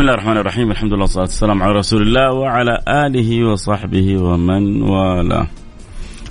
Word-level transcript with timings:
بسم 0.00 0.08
الله 0.08 0.18
الرحمن 0.18 0.36
الرحيم. 0.36 0.70
الحمد 0.70 0.92
لله 0.92 1.00
والصلاة 1.00 1.22
والسلام 1.22 1.62
على 1.62 1.72
رسول 1.72 2.02
الله 2.02 2.32
وعلى 2.32 2.78
آله 2.88 3.44
وصحبه 3.44 4.22
ومن 4.22 4.82
والاه. 4.82 5.46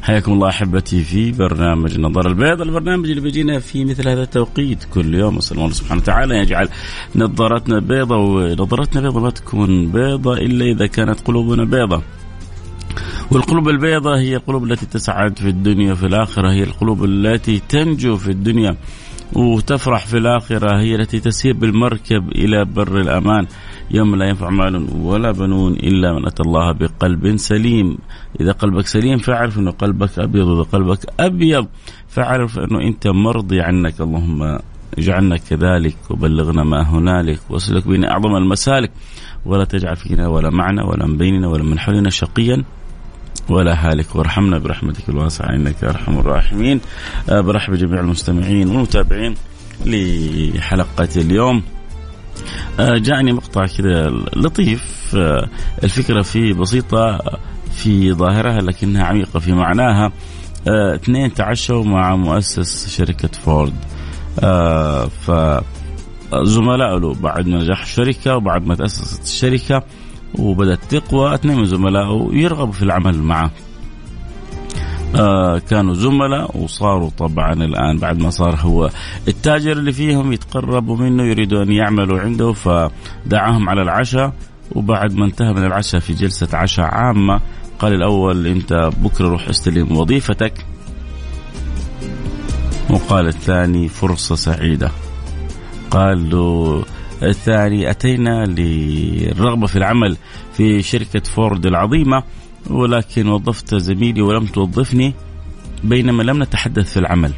حياكم 0.02 0.32
الله 0.34 0.50
احبتي 0.50 1.04
في 1.04 1.32
برنامج 1.32 1.94
النظر 1.94 2.27
البيضاء، 2.27 2.68
البرنامج 2.68 3.10
اللي 3.10 3.22
بيجينا 3.22 3.60
في 3.60 3.86
مثل 3.86 4.10
هذا 4.10 4.24
التوقيت 4.24 4.84
كل 4.94 5.16
يوم. 5.16 5.38
أسأل 5.38 5.58
الله 5.58 5.70
سبحانه 5.70 6.02
وتعالى 6.02 6.35
يجعل 6.38 6.70
نظارتنا 7.16 7.80
بيضاء 7.80 8.20
ونظارتنا 8.20 9.02
بيضاء 9.02 9.24
ما 9.24 9.30
تكون 9.30 9.91
بيضاء 9.91 10.46
إلا 10.46 10.65
إذا 10.65 10.88
كانت 10.88 11.20
قلوبنا 11.20 11.63
بيضاء. 11.63 12.02
والقلوب 13.32 13.70
البيضاء 13.70 14.18
هي 14.18 14.36
القلوب 14.36 14.63
التي 14.63 14.86
تسعد 14.86 15.40
في 15.40 15.49
الدنيا 15.49 15.91
وفي 15.93 16.05
الآخرة. 16.05 16.52
هي 16.52 16.63
القلوب 16.63 17.04
التي 17.04 17.62
تنجو 17.70 18.18
في 18.18 18.32
الدنيا 18.32 18.76
وتفرح 19.34 20.05
في 20.05 20.18
الآخرة. 20.18 20.82
هي 20.82 20.96
التي 20.96 21.20
تسير 21.20 21.54
بالمركب 21.54 22.30
إلى 22.30 22.65
بر 22.65 23.02
الأمان. 23.02 23.48
يوم 23.91 24.15
لا 24.15 24.29
ينفع 24.29 24.49
مال 24.49 24.87
ولا 25.01 25.32
بنون 25.32 25.73
إلا 25.73 26.13
من 26.13 26.26
أتى 26.26 26.43
الله 26.43 26.71
بقلب 26.71 27.37
سليم. 27.37 27.98
إذا 28.41 28.51
قلبك 28.51 28.87
سليم 28.87 29.18
فاعرف 29.18 29.59
أنه 29.59 29.71
قلبك 29.71 30.20
أبيض 30.20 30.48
وإذا 30.48 30.70
قلبك 30.70 30.99
أبيض 31.20 31.68
فاعرف 32.07 32.59
أنه 32.59 32.81
أنت 32.81 33.07
مرضي 33.07 33.62
عنك. 33.62 34.01
اللهم 34.01 34.59
اجعلنا 34.98 35.37
كذلك 35.37 35.98
وبلغنا 36.09 36.63
ما 36.63 36.81
هنالك 36.90 37.40
واسلك 37.49 37.87
بنا 37.87 38.12
أعظم 38.12 38.35
المسالك. 38.35 38.91
ولا 39.46 39.65
تجعل 39.65 39.96
فينا 39.96 40.27
ولا 40.27 40.49
معنا 40.49 40.84
ولا 40.84 41.05
من 41.05 41.18
بيننا 41.18 41.48
ولا 41.48 41.63
من 41.63 41.79
حولنا 41.79 42.09
شقيا 42.09 42.63
ولا 43.49 43.74
هالك. 43.74 44.15
وارحمنا 44.15 44.57
برحمتك 44.57 45.09
الواسعة 45.09 45.49
إنك 45.55 45.84
أرحم 45.84 46.20
الراحمين. 46.20 46.79
آه، 47.29 47.41
برحب 47.41 47.74
جميع 47.74 47.99
المستمعين 47.99 48.70
والمتابعين 48.70 49.35
لحلقة 49.85 51.09
اليوم. 51.18 51.63
جاءني 52.79 53.34
مقطع 53.34 53.65
كذا 53.65 54.09
لطيف. 54.35 55.15
آه، 55.15 55.49
الفكرة 55.84 56.21
فيه 56.21 56.54
بسيطة 56.54 57.20
في 57.71 58.13
ظاهرها 58.13 58.57
لكنها 58.57 59.04
عميقة. 59.04 59.40
في 59.40 59.54
معناها 59.54 60.12
اثنين 60.68 61.34
تعشوا 61.34 61.84
مع 61.84 62.15
مؤسس 62.15 62.96
شركة 62.98 63.29
فورد. 63.46 63.73
ف 65.09 65.31
له. 66.97 67.13
بعد 67.13 67.47
ما 67.47 67.57
نجح 67.57 67.81
الشركة 67.81 68.35
وبعد 68.35 68.66
ما 68.66 68.75
تأسست 68.75 69.24
الشركة 69.24 69.84
وبدأت 70.40 70.80
تقوى 70.90 71.35
اثنين 71.35 71.58
من 71.58 71.66
زملائه 71.66 72.30
يرغبوا 72.31 72.74
في 72.74 72.84
العمل 72.84 73.18
معه. 73.18 73.46
آه 73.46 73.69
كانوا 75.70 75.94
زملاء 75.94 76.58
وصاروا 76.58 77.09
طبعا 77.18 77.53
الآن 77.53 77.97
بعد 77.97 78.20
ما 78.20 78.30
صار 78.30 78.56
هو 78.56 78.90
التاجر 79.28 79.72
اللي 79.72 79.92
فيهم 79.92 80.34
يتقربوا 80.34 80.97
منه 80.97 81.24
يريدوا 81.24 81.64
أن 81.64 81.72
يعملوا 81.72 82.20
عنده 82.20 82.53
فدعاهم 82.53 83.70
على 83.70 83.81
العشاء. 83.81 84.34
وبعد 84.72 85.14
ما 85.14 85.25
انتهى 85.25 85.53
من 85.53 85.66
العشاء 85.66 86.02
في 86.02 86.14
جلسة 86.14 86.58
عشاء 86.58 86.86
عامة 86.86 87.42
قال 87.80 87.94
الأول 87.94 88.47
أنت 88.47 88.90
بكرة 88.97 89.28
روح 89.28 89.50
استلم 89.50 89.97
وظيفتك. 89.97 90.66
وقال 92.90 93.28
الثاني 93.28 93.88
فرصة 93.88 94.36
سعيدة. 94.36 94.91
قال 95.91 96.30
له 96.30 96.84
الثاني 97.24 97.90
أتينا 97.90 98.46
للرغبة 98.46 99.68
في 99.68 99.76
العمل 99.76 100.18
في 100.53 100.81
شركة 100.81 101.20
فورد 101.20 101.66
العظيمة. 101.66 102.24
ولكن 102.70 103.28
وظفت 103.28 103.75
زميلي 103.75 104.22
ولم 104.22 104.46
توظفني 104.46 105.14
بينما 105.84 106.24
لم 106.24 106.44
نتحدث 106.44 106.94
في 106.94 107.00
العمل. 107.00 107.34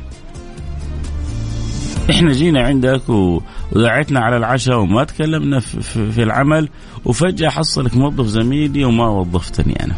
إحنا 2.09 2.31
جينا 2.31 2.63
عندك 2.63 3.09
ودعيتنا 3.09 4.19
على 4.19 4.37
العشاء 4.37 4.79
وما 4.79 5.03
تكلمنا 5.03 5.59
في, 5.59 6.23
العمل 6.23 6.69
وفجأة 7.05 7.49
حصلك 7.49 7.97
موظف 7.97 8.25
زميلي 8.25 8.85
وما 8.85 9.07
وظفتني 9.07 9.83
أنا. 9.83 9.95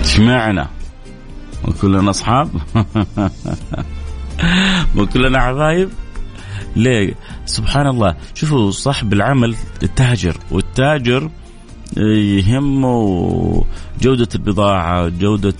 اشمعنى؟ 0.00 0.66
وكلنا 1.64 2.10
أصحاب؟ 2.10 2.48
وكلنا 4.96 5.40
حبايب 5.40 5.90
ليه؟ 6.76 7.14
سبحان 7.46 7.86
الله. 7.86 8.16
شوفوا 8.34 8.70
صاحب 8.70 9.12
العمل 9.12 9.56
التاجر 9.82 10.36
والتاجر 10.50 11.30
يهمه 11.96 13.64
جودة 14.02 14.28
البضاعة 14.34 15.08
جودة 15.08 15.54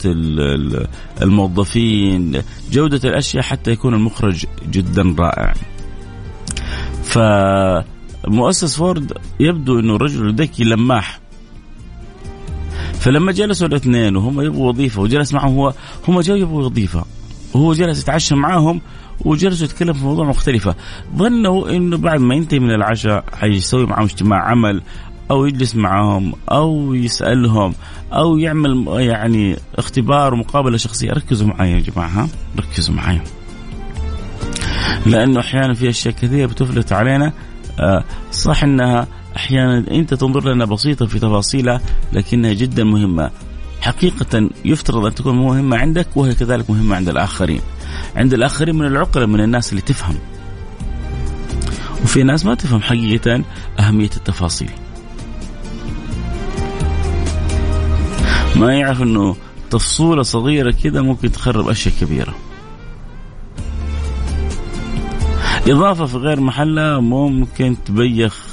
الموظفين 1.23 2.43
جودة 2.73 3.09
الأشياء 3.09 3.43
حتى 3.43 3.71
يكون 3.71 3.95
المخرج 3.95 4.45
جدا 4.71 5.15
رائع. 5.19 5.55
فمؤسس 7.03 8.77
فورد 8.77 9.13
يبدو 9.41 9.79
أنه 9.79 9.97
رجل 9.97 10.35
ذكي 10.35 10.65
لماح. 10.65 11.21
فلما 13.01 13.33
جلسوا 13.33 13.69
الاثنين 13.69 14.17
وهم 14.17 14.41
يبغوا 14.41 14.69
وظيفة 14.69 15.03
وجلس 15.03 15.33
معهم 15.33 15.55
هو 15.55 15.75
هم 16.09 16.21
جاوا 16.21 16.39
يبغوا 16.39 16.65
وظيفة. 16.65 17.05
وهو 17.55 17.73
جلس 17.73 18.03
يتعشى 18.03 18.35
معاهم 18.35 18.81
وجلسوا 19.25 19.67
يتكلم 19.67 19.93
في 19.93 20.05
موضوع 20.05 20.25
مختلفة. 20.25 20.75
ظنوا 21.17 21.71
إنه 21.71 21.97
بعد 21.97 22.21
ما 22.21 22.35
ينتهي 22.35 22.59
من 22.59 22.71
العشاء 22.71 23.25
حيسوي 23.33 23.87
معهم 23.87 24.05
اجتماع 24.05 24.51
عمل 24.51 24.83
أو 25.31 25.47
يجلس 25.47 25.77
معهم 25.77 26.33
أو 26.51 26.95
يسألهم 26.95 27.75
أو 28.13 28.39
يعمل 28.39 28.87
يعني 28.89 29.57
اختبار 29.79 30.35
ومقابله 30.35 30.77
شخصية. 30.77 31.13
ركزوا 31.13 31.47
معي 31.47 31.73
يا 31.73 31.79
جماعة 31.81 32.29
ركزوا 32.59 32.95
معي 32.95 33.21
لأنه 35.07 35.41
أحيانا 35.41 35.75
في 35.75 35.89
أشياء 35.89 36.15
كثيرة 36.15 36.47
بتفلت 36.47 36.93
علينا. 36.93 37.33
آه، 37.81 38.05
صح 38.33 38.63
إنها 38.65 39.07
أحيانا 39.37 39.85
أنت 39.91 40.15
تنظر 40.15 40.53
لنا 40.53 40.65
بسيطة 40.65 41.07
في 41.07 41.19
تفاصيلها 41.19 41.81
لكنها 42.13 42.53
جدا 42.53 42.85
مهمة. 42.85 43.31
حقيقة 43.81 44.51
يفترض 44.65 45.05
أن 45.07 45.15
تكون 45.15 45.37
مهمة 45.37 45.77
عندك 45.77 46.17
وهي 46.17 46.35
كذلك 46.35 46.71
مهمة 46.71 46.97
عند 46.97 47.09
الآخرين. 47.09 47.61
عند 48.17 48.35
الآخرين 48.35 48.75
من 48.75 48.87
العقلاء 48.87 49.27
من 49.27 49.41
الناس 49.41 49.71
اللي 49.71 49.83
تفهم. 49.83 50.15
وفي 52.03 52.23
ناس 52.23 52.47
ما 52.47 52.55
تفهم 52.55 52.81
حقيقة 52.81 53.45
أهمية 53.81 54.11
التفاصيل. 54.17 54.71
ما 58.59 58.75
يعرف 58.75 59.03
أنه 59.03 59.37
تفصولة 59.71 60.23
صغيرة 60.23 60.75
كده 60.85 61.03
ممكن 61.03 61.33
تخرب 61.33 61.69
أشياء 61.69 61.95
كبيرة. 62.01 62.35
إضافة 65.69 66.07
في 66.07 66.17
غير 66.17 66.41
محلها 66.41 67.01
ممكن 67.01 67.77
تبيخ 67.87 68.47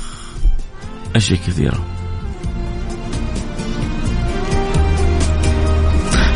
أشياء 1.16 1.40
كثيرة. 1.40 1.86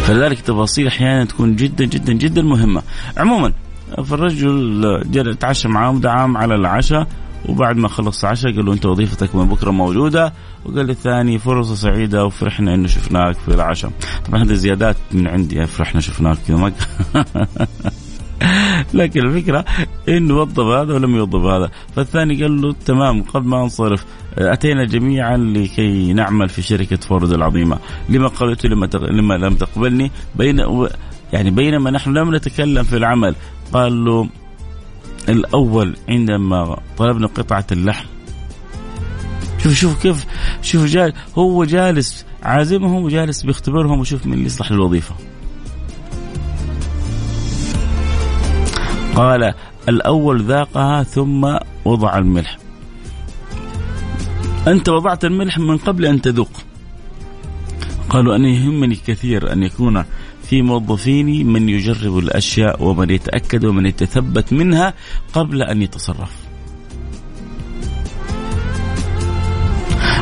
فلذلك 0.03 0.39
التفاصيل 0.39 0.87
أحيانا 0.87 1.25
تكون 1.25 1.55
جدا 1.55 1.85
جدا 1.85 2.13
جدا 2.13 2.41
مهمة. 2.41 2.81
عموما 3.17 3.53
فالرجل 4.05 5.03
جاء 5.11 5.33
تعشى 5.33 5.67
معاهم 5.67 5.99
دعاهم 5.99 6.37
على 6.37 6.55
العشاء 6.55 7.07
وبعد 7.45 7.77
ما 7.77 7.87
خلص 7.87 8.23
العشاء 8.25 8.55
قال 8.55 8.65
له 8.65 8.73
أنت 8.73 8.85
وظيفتك 8.85 9.35
من 9.35 9.45
بكرة 9.45 9.71
موجودة؟ 9.71 10.33
وقال 10.65 10.85
للثاني 10.85 11.39
فرصة 11.39 11.75
سعيدة 11.75 12.25
وفرحنا 12.25 12.75
إنه 12.75 12.87
شفناك 12.87 13.35
في 13.35 13.47
العشاء. 13.47 13.91
طبعا 14.27 14.43
هذه 14.43 14.53
زيادات 14.53 14.97
من 15.11 15.27
عندي 15.27 15.65
فرحنا 15.67 16.01
شفناك 16.01 16.37
كذا 16.47 16.73
لكن 18.93 19.19
الفكرة 19.19 19.65
انه 20.09 20.41
وظف 20.41 20.59
هذا 20.59 20.93
ولم 20.93 21.15
يوظف 21.15 21.41
هذا. 21.41 21.69
فالثاني 21.95 22.41
قال 22.41 22.61
له 22.61 22.75
تمام 22.85 23.23
قبل 23.23 23.47
ما 23.47 23.63
أنصرف 23.63 24.05
أتينا 24.37 24.85
جميعا 24.85 25.37
لكي 25.37 26.13
نعمل 26.13 26.49
في 26.49 26.61
شركة 26.61 26.97
فورد 26.97 27.31
العظيمة. 27.31 27.79
لما 28.09 28.27
قالت 28.27 28.65
لما, 28.65 28.89
لما 28.93 29.33
لم 29.33 29.55
تقبلني 29.55 30.11
بين 30.35 30.87
يعني 31.33 31.51
بينما 31.51 31.91
نحن 31.91 32.13
لم 32.13 32.35
نتكلم 32.35 32.83
في 32.83 32.97
العمل. 32.97 33.35
قال 33.73 34.05
له 34.05 34.29
الأول 35.29 35.95
عندما 36.09 36.79
طلبنا 36.97 37.27
قطعة 37.27 37.65
اللحم. 37.71 38.05
شوف 39.63 39.73
شوف 39.73 40.01
كيف 40.01 40.25
شوف 40.61 40.85
جال 40.85 41.13
هو 41.37 41.63
جالس 41.63 42.25
عازمهم 42.43 43.03
وجالس 43.03 43.43
بيختبرهم 43.43 43.99
وشوف 43.99 44.25
من 44.25 44.33
اللي 44.33 44.45
يصلح 44.45 44.71
للوظيفة 44.71 45.15
قال 49.15 49.53
الأول 49.89 50.43
ذاقها 50.43 51.03
ثم 51.03 51.57
وضع 51.85 52.17
الملح. 52.17 52.57
أنت 54.67 54.89
وضعت 54.89 55.25
الملح 55.25 55.57
من 55.59 55.77
قبل 55.77 56.05
أن 56.05 56.21
تذوق. 56.21 56.51
قالوا 58.09 58.35
أنا 58.35 58.47
يهمني 58.47 58.95
كثير 58.95 59.53
أن 59.53 59.63
يكون 59.63 60.03
في 60.49 60.61
موظفيني 60.61 61.43
من 61.43 61.69
يجرب 61.69 62.17
الأشياء 62.17 62.83
ومن 62.83 63.09
يتأكد 63.09 63.65
ومن 63.65 63.85
يتثبت 63.85 64.53
منها 64.53 64.93
قبل 65.33 65.61
أن 65.61 65.81
يتصرف. 65.81 66.31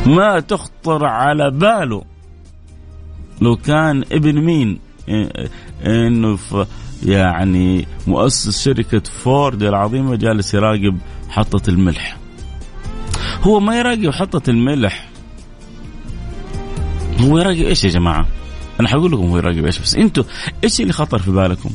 ما 0.05 0.39
تخطر 0.39 1.05
على 1.05 1.51
باله؟ 1.51 2.03
لو 3.41 3.55
كان 3.55 4.03
ابن 4.11 4.41
مين؟ 4.41 4.79
إنه 5.85 6.37
يعني 7.05 7.87
مؤسس 8.07 8.63
شركة 8.63 8.99
فورد 8.99 9.63
العظيمة 9.63 10.15
جالس 10.15 10.53
يراقب 10.53 10.97
حطة 11.29 11.69
الملح. 11.69 12.17
هو 13.41 13.59
ما 13.59 13.79
يراقب 13.79 14.09
حطة 14.09 14.49
الملح. 14.49 15.09
هو 17.19 17.37
يراقب 17.39 17.65
إيش 17.65 17.83
يا 17.83 17.89
جماعة؟ 17.89 18.27
أنا 18.79 18.87
حقول 18.89 19.11
لكم 19.11 19.29
هو 19.29 19.37
يراقب 19.37 19.65
إيش 19.65 19.79
بس 19.79 19.95
أنتوا 19.95 20.23
إيش 20.63 20.81
اللي 20.81 20.93
خطر 20.93 21.19
في 21.19 21.31
بالكم؟ 21.31 21.69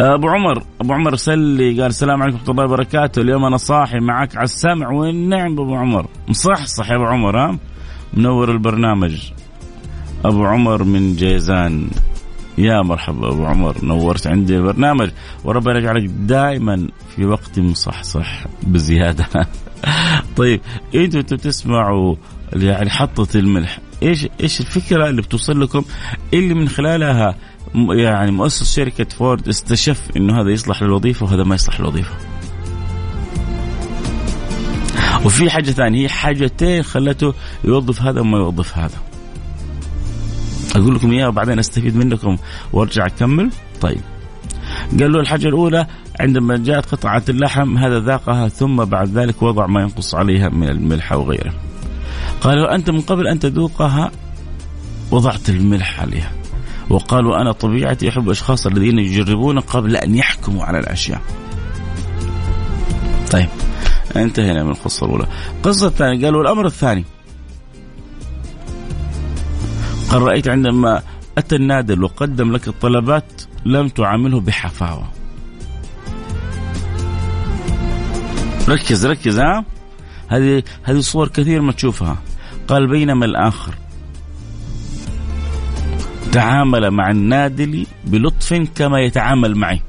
أبو 0.00 0.28
عمر 0.28 0.62
أبو 0.80 0.92
عمر 0.92 1.16
سلي 1.16 1.80
قال 1.80 1.86
السلام 1.86 2.22
عليكم 2.22 2.36
ورحمة 2.36 2.50
الله 2.50 2.64
وبركاته. 2.64 3.22
اليوم 3.22 3.44
أنا 3.44 3.56
صاحي 3.56 3.98
معك 4.00 4.36
على 4.36 4.44
السمع 4.44 4.90
والنعم 4.90 5.52
أبو 5.52 5.76
عمر. 5.76 6.06
مصحصح 6.28 6.90
يا 6.90 6.96
أبو 6.96 7.04
عمر 7.04 7.38
ها؟ 7.38 7.58
منور 8.14 8.50
البرنامج. 8.50 9.30
أبو 10.24 10.44
عمر 10.44 10.84
من 10.84 11.16
جيزان. 11.16 11.88
يا 12.58 12.82
مرحبا 12.82 13.28
أبو 13.28 13.44
عمر 13.44 13.76
نورت 13.84 14.26
عندي 14.26 14.56
البرنامج. 14.56 15.10
وربنا 15.44 15.78
يجعلك 15.78 16.10
دائما 16.10 16.88
في 17.16 17.26
وقت 17.26 17.58
مصحصح 17.58 18.46
بزيادة. 18.62 19.26
طيب 20.36 20.60
أنتوا 20.94 21.20
بتسمعوا 21.20 22.16
يعني 22.52 22.90
حطة 22.90 23.38
الملح. 23.38 23.78
إيش 24.02 24.26
إيش 24.40 24.60
الفكرة 24.60 25.08
اللي 25.08 25.22
بتوصل 25.22 25.60
لكم؟ 25.60 25.84
اللي 26.34 26.54
من 26.54 26.68
خلالها 26.68 27.36
يعني 27.74 28.30
مؤسس 28.30 28.76
شركة 28.76 29.06
فورد 29.16 29.48
استشف 29.48 30.00
إنه 30.16 30.40
هذا 30.40 30.50
يصلح 30.50 30.82
للوظيفة 30.82 31.26
وهذا 31.26 31.44
ما 31.44 31.54
يصلح 31.54 31.80
للوظيفة. 31.80 32.14
وفي 35.24 35.50
حاجة 35.50 35.70
ثانية 35.70 36.02
هي 36.02 36.08
حاجتين 36.08 36.82
خلته 36.82 37.34
يوظف 37.64 38.02
هذا 38.02 38.20
وما 38.20 38.38
يوظف 38.38 38.78
هذا. 38.78 38.96
أقول 40.76 40.94
لكم 40.94 41.12
إياها 41.12 41.28
وبعدين 41.28 41.58
أستفيد 41.58 41.96
منكم 41.96 42.36
وأرجع 42.72 43.06
أكمل. 43.06 43.50
طيب. 43.80 44.00
قال 45.00 45.12
له 45.12 45.20
الحاجة 45.20 45.48
الأولى 45.48 45.86
عندما 46.20 46.56
جاءت 46.56 46.86
قطعة 46.86 47.22
اللحم 47.28 47.78
هذا 47.78 48.00
ذاقها 48.00 48.48
ثم 48.48 48.84
بعد 48.84 49.08
ذلك 49.18 49.42
وضع 49.42 49.66
ما 49.66 49.82
ينقص 49.82 50.14
عليها 50.14 50.48
من 50.48 50.68
الملح 50.68 51.12
أو 51.12 51.22
قالوا 52.40 52.74
أنت 52.74 52.90
من 52.90 53.00
قبل 53.00 53.26
أن 53.26 53.38
تذوقها 53.38 54.10
وضعت 55.10 55.48
الملح 55.48 56.00
عليها. 56.00 56.32
وقالوا 56.90 57.40
أنا 57.40 57.52
طبيعتي 57.52 58.08
أحب 58.08 58.26
الأشخاص 58.26 58.66
الذين 58.66 58.98
يجربون 58.98 59.60
قبل 59.60 59.96
أن 59.96 60.14
يحكموا 60.14 60.64
على 60.64 60.78
الأشياء. 60.78 61.20
طيب 63.30 63.48
انتهينا 64.16 64.64
من 64.64 64.70
القصة 64.70 65.06
الأولى. 65.06 65.26
القصة 65.56 65.86
الثانية 65.86 66.24
قالوا 66.24 66.42
الأمر 66.42 66.66
الثاني. 66.66 67.04
قال 70.10 70.22
رأيت 70.22 70.48
عندما 70.48 71.02
أتى 71.38 71.56
النادل 71.56 72.04
وقدم 72.04 72.52
لك 72.52 72.68
الطلبات 72.68 73.42
لم 73.66 73.88
تعامله 73.88 74.40
بحفاوة. 74.40 75.08
ركز 78.68 79.06
ركز 79.06 79.38
ها؟ 79.38 79.64
هذه 80.28 80.62
هذه 80.82 81.00
صور 81.00 81.28
كثير 81.28 81.60
ما 81.60 81.72
تشوفها. 81.72 82.16
قال 82.68 82.86
بينما 82.86 83.24
الآخر. 83.24 83.74
تعامل 86.32 86.90
مع 86.90 87.10
النادل 87.10 87.86
بلطف 88.04 88.54
كما 88.74 89.00
يتعامل 89.00 89.54
معي. 89.54 89.80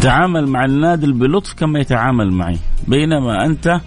تعامل 0.00 0.46
مع 0.46 0.64
النادل 0.64 1.12
بلطف 1.12 1.52
كما 1.52 1.80
يتعامل 1.80 2.32
معي. 2.32 2.58
بينما 2.88 3.46
أنت 3.46 3.80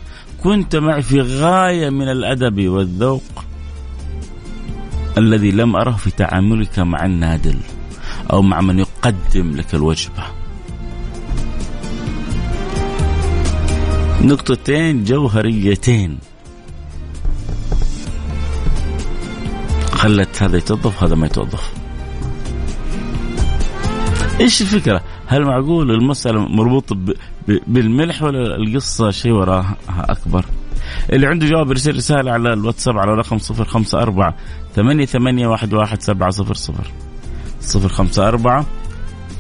كنت 0.44 0.76
معي 0.76 1.02
في 1.02 1.22
غاية 1.22 1.90
من 1.90 2.10
الأدب 2.10 2.68
والذوق 2.68 3.24
الذي 5.18 5.52
لم 5.52 5.76
أره 5.76 5.92
في 5.92 6.12
تعاملك 6.12 6.80
مع 6.80 7.06
النادل 7.06 7.58
أو 8.34 8.42
مع 8.42 8.62
من 8.62 8.80
يقدم 8.80 9.52
لك 9.56 9.76
الوجبة. 9.76 10.43
نقطتين 14.24 15.04
جوهريتين 15.04 16.18
خلت 19.92 20.44
هذا 20.44 20.58
يتوظف 20.58 21.04
هذا 21.04 21.16
ما 21.16 21.26
يتوظف 21.26 21.74
إيش 24.40 24.62
الفكرة؟ 24.62 25.04
هل 25.28 25.46
معقول 25.46 25.92
المسألة 25.92 26.40
مربوطه 26.40 26.98
بالملح 27.48 28.24
ولا 28.24 28.56
القصة 28.56 29.12
شيء 29.12 29.32
وراها 29.32 29.78
أكبر؟ 29.90 30.46
اللي 31.14 31.28
عنده 31.28 31.48
جواب 31.48 31.70
يرسل 31.70 31.96
رسالة 31.96 32.32
على 32.32 32.54
الواتساب 32.54 32.98
على 32.98 33.12
رقم 33.12 33.38
054 33.60 34.34
ثمانية 34.76 35.06
ثمانية 35.06 35.48
واحد 35.48 35.74
واحد 35.74 36.02
سبعة 36.02 36.30
صفر 36.30 36.54
صفر 36.54 36.92
صفر 37.60 37.90
خمسة 37.90 38.28
أربعة 38.28 38.66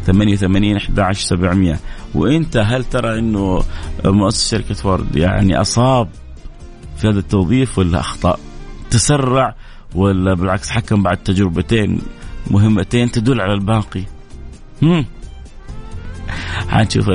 88 0.05 0.77
11 0.77 1.21
700 1.27 1.79
وإنت 2.15 2.57
هل 2.57 2.83
ترى 2.83 3.19
إنه 3.19 3.63
مؤسس 4.05 4.51
شركة 4.51 4.73
فورد 4.73 5.15
يعني 5.15 5.61
أصاب 5.61 6.09
في 6.97 7.07
هذا 7.09 7.19
التوظيف 7.19 7.79
ولا 7.79 8.00
أخطأ؟ 8.00 8.38
تسرع 8.89 9.55
ولا 9.95 10.33
بالعكس 10.33 10.69
حكم 10.69 11.03
بعد 11.03 11.17
تجربتين 11.17 12.01
مهمتين 12.51 13.12
تدل 13.12 13.41
على 13.41 13.53
الباقي؟ 13.53 14.03
هم 14.81 15.05
حنشوف 16.69 17.10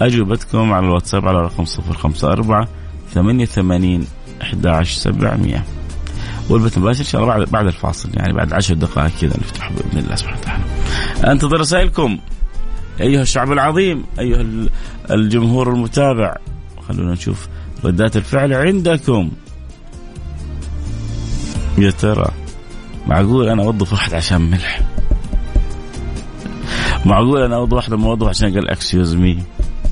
أجوبتكم 0.00 0.72
على 0.72 0.86
الواتساب 0.86 1.28
على 1.28 1.38
رقم 1.40 1.64
054 1.64 2.66
88 3.14 4.06
11 4.42 5.00
700 5.00 5.75
والبث 6.48 6.78
مباشر 6.78 7.00
إن 7.00 7.04
شاء 7.04 7.22
الله 7.22 7.34
بعد 7.34 7.50
بعد 7.50 7.66
الفاصل 7.66 8.08
يعني 8.14 8.32
بعد 8.32 8.52
عشر 8.52 8.74
دقائق 8.74 9.12
كذا 9.20 9.36
نفتح 9.40 9.72
بإذن 9.72 9.98
الله 9.98 10.14
سبحانه 10.14 10.38
وتعالى. 10.38 10.64
أنتظر 11.32 11.60
رسائلكم. 11.60 12.18
أيها 13.00 13.22
الشعب 13.22 13.52
العظيم 13.52 14.04
أيها 14.18 14.44
الجمهور 15.10 15.72
المتابع 15.72 16.36
خلونا 16.88 17.12
نشوف 17.12 17.48
ردات 17.84 18.16
الفعل 18.16 18.52
عندكم. 18.52 19.30
يا 21.78 21.90
ترى 21.90 22.30
معقول 23.06 23.48
أنا 23.48 23.62
أوظف 23.62 23.92
واحد 23.92 24.14
عشان 24.14 24.50
ملح؟ 24.50 24.80
معقول 27.04 27.42
أنا 27.42 27.56
أوظف 27.56 27.72
واحد 27.72 27.94
موظف 27.94 28.28
عشان 28.28 28.54
قال 28.54 28.70
اكسيوز 28.70 29.14
مي 29.14 29.42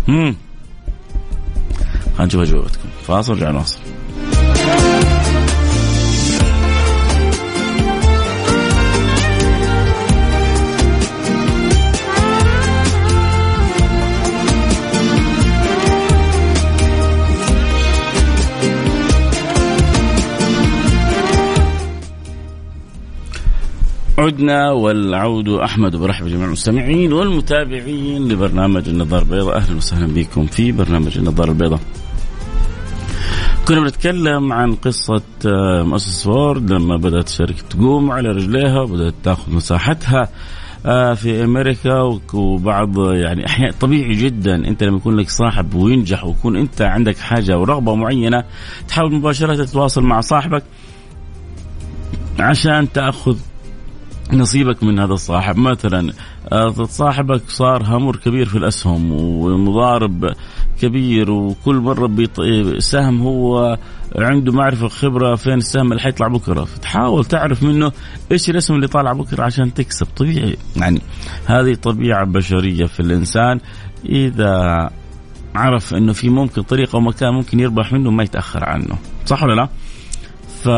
هم. 0.09 0.37
خلينا 2.17 2.25
نشوف 2.27 2.41
أجوبتكم. 2.41 2.89
فاصل 3.07 3.33
رجع 3.33 3.51
نواصل. 3.51 3.84
عدنا 24.19 24.71
والعود 24.71 25.49
أحمد 25.49 25.95
وبرحب 25.95 26.27
جميع 26.27 26.47
المستمعين 26.47 27.13
والمتابعين 27.13 28.29
لبرنامج 28.29 28.89
النظاره 28.89 29.23
البيضاء 29.23 29.57
أهلا 29.57 29.77
وسهلا 29.77 30.07
بكم 30.07 30.47
في 30.47 30.73
برنامج 30.73 31.19
النظاره 31.19 31.51
البيضاء. 31.51 31.81
كنا 33.69 33.81
بنتكلم 33.81 34.53
عن 34.53 34.75
قصة 34.75 35.23
آه، 35.47 35.83
مؤسسة 35.83 36.31
وورد 36.31 36.71
لما 36.73 36.97
بدأت 36.97 37.29
الشركة 37.29 37.63
تقوم 37.71 38.11
على 38.11 38.29
رجليها 38.29 38.81
وبدأت 38.81 39.15
تأخذ 39.25 39.53
مساحتها 39.53 40.29
آه، 40.87 41.15
في 41.15 41.45
أمريكا 41.45 42.21
وبعض 42.35 43.13
يعني 43.13 43.47
أحيانا 43.47 43.73
طبيعي 43.81 44.15
جدا 44.15 44.55
أنت 44.55 44.83
لما 44.85 44.97
يكون 44.97 45.17
لك 45.17 45.31
صاحب 45.31 45.75
وينجح 45.75 46.25
ويكون 46.25 46.57
أنت 46.57 46.83
عندك 46.83 47.19
حاجة 47.19 47.59
ورغبة 47.59 47.95
معينة 47.95 48.45
تحاول 48.89 49.15
مباشرة 49.15 49.65
تتواصل 49.65 50.03
مع 50.03 50.21
صاحبك 50.21 50.63
عشان 52.39 52.93
تأخذ 52.93 53.37
نصيبك 54.33 54.83
من 54.83 54.99
هذا 54.99 55.13
الصاحب. 55.13 55.57
مثلا 55.57 56.13
آه، 56.53 56.73
صاحبك 56.85 57.43
صار 57.49 57.83
هامور 57.83 58.17
كبير 58.17 58.47
في 58.47 58.59
الأسهم 58.59 59.13
ومضارب 59.13 60.33
كبير 60.81 61.31
وكل 61.31 61.77
مرة. 61.77 62.29
سهم 62.79 63.23
هو 63.23 63.79
عنده 64.19 64.53
معرفة 64.53 64.89
خبره 64.89 65.35
فين 65.35 65.55
السهم 65.55 65.93
اللي 65.93 66.03
حيطلع 66.03 66.29
بكرة. 66.29 66.65
فتحاول 66.65 67.25
تعرف 67.25 67.63
منه 67.63 67.93
إيش 68.33 68.51
الاسم 68.51 68.75
اللي 68.75 68.87
طالع 68.87 69.13
بكرة 69.13 69.45
عشان 69.45 69.75
تكسب. 69.75 70.07
طبيعي. 70.17 70.57
يعني 70.77 71.01
هذه 71.47 71.75
طبيعة 71.75 72.25
بشرية 72.25 72.87
في 72.87 73.01
الإنسان. 73.01 73.61
إذا 74.05 74.91
عرف 75.55 75.95
إنه 75.95 76.13
في 76.13 76.29
ممكن 76.29 76.63
طريقة 76.63 76.97
ومكان 76.97 77.35
ممكن 77.35 77.61
يربح 77.61 77.93
منه 77.93 78.11
ما 78.11 78.23
يتأخر 78.23 78.65
عنه. 78.65 78.99
صح 79.27 79.43
ولا 79.43 79.55
لا؟ 79.55 79.69
ف 80.63 80.69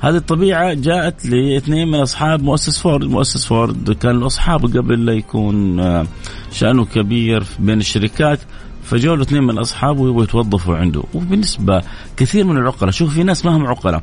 هذه 0.00 0.16
الطبيعة 0.16 0.74
جاءت 0.74 1.26
لاثنين 1.26 1.88
من 1.88 1.94
أصحاب 1.94 2.42
مؤسس 2.42 2.78
فورد. 2.78 3.04
مؤسس 3.04 3.46
فورد 3.46 3.92
كانوا 3.92 4.26
أصحاب 4.26 4.76
قبل 4.76 5.06
لا 5.06 5.12
يكون 5.12 5.80
آه، 5.80 6.06
شأنه 6.52 6.84
كبير 6.84 7.44
بين 7.58 7.78
الشركات 7.78 8.38
فجاءوا 8.82 9.16
له 9.16 9.22
اثنين 9.22 9.42
من 9.42 9.58
أصحابه 9.58 10.00
ويبغوا 10.00 10.24
يتوظفوا 10.24 10.76
عنده. 10.76 11.02
وبالنسبة 11.14 11.82
كثير 12.16 12.44
من 12.44 12.56
العقلاء 12.56 12.90
شوف 12.90 13.14
في 13.14 13.22
ناس 13.22 13.44
ما 13.44 13.56
هم 13.56 13.66
عقلاء. 13.66 14.02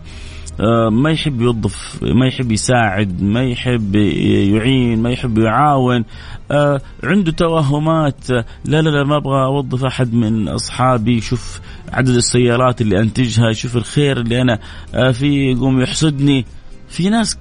ما 0.91 1.11
يحب 1.11 1.41
يوظف 1.41 2.03
ما 2.03 2.27
يحب 2.27 2.51
يساعد 2.51 3.21
ما 3.21 3.43
يحب 3.43 3.95
يعين 3.95 5.01
ما 5.01 5.09
يحب 5.09 5.37
يعاون. 5.37 6.05
آه، 6.51 6.81
عنده 7.03 7.31
توهمات. 7.31 8.29
لا 8.29 8.45
لا 8.65 8.89
لا 8.89 9.03
ما 9.03 9.17
أبغى 9.17 9.45
أوظف 9.45 9.85
أحد 9.85 10.13
من 10.13 10.47
أصحابي. 10.47 11.21
شوف 11.21 11.61
عدد 11.93 12.09
السيارات 12.09 12.81
اللي 12.81 12.99
أنتجها 12.99 13.49
يشوف 13.49 13.77
الخير 13.77 14.19
اللي 14.19 14.41
أنا 14.41 14.59
آه، 14.95 15.11
فيه 15.11 15.51
يقوم 15.51 15.81
يحسدني. 15.81 16.45
في 16.89 17.09
ناس 17.09 17.37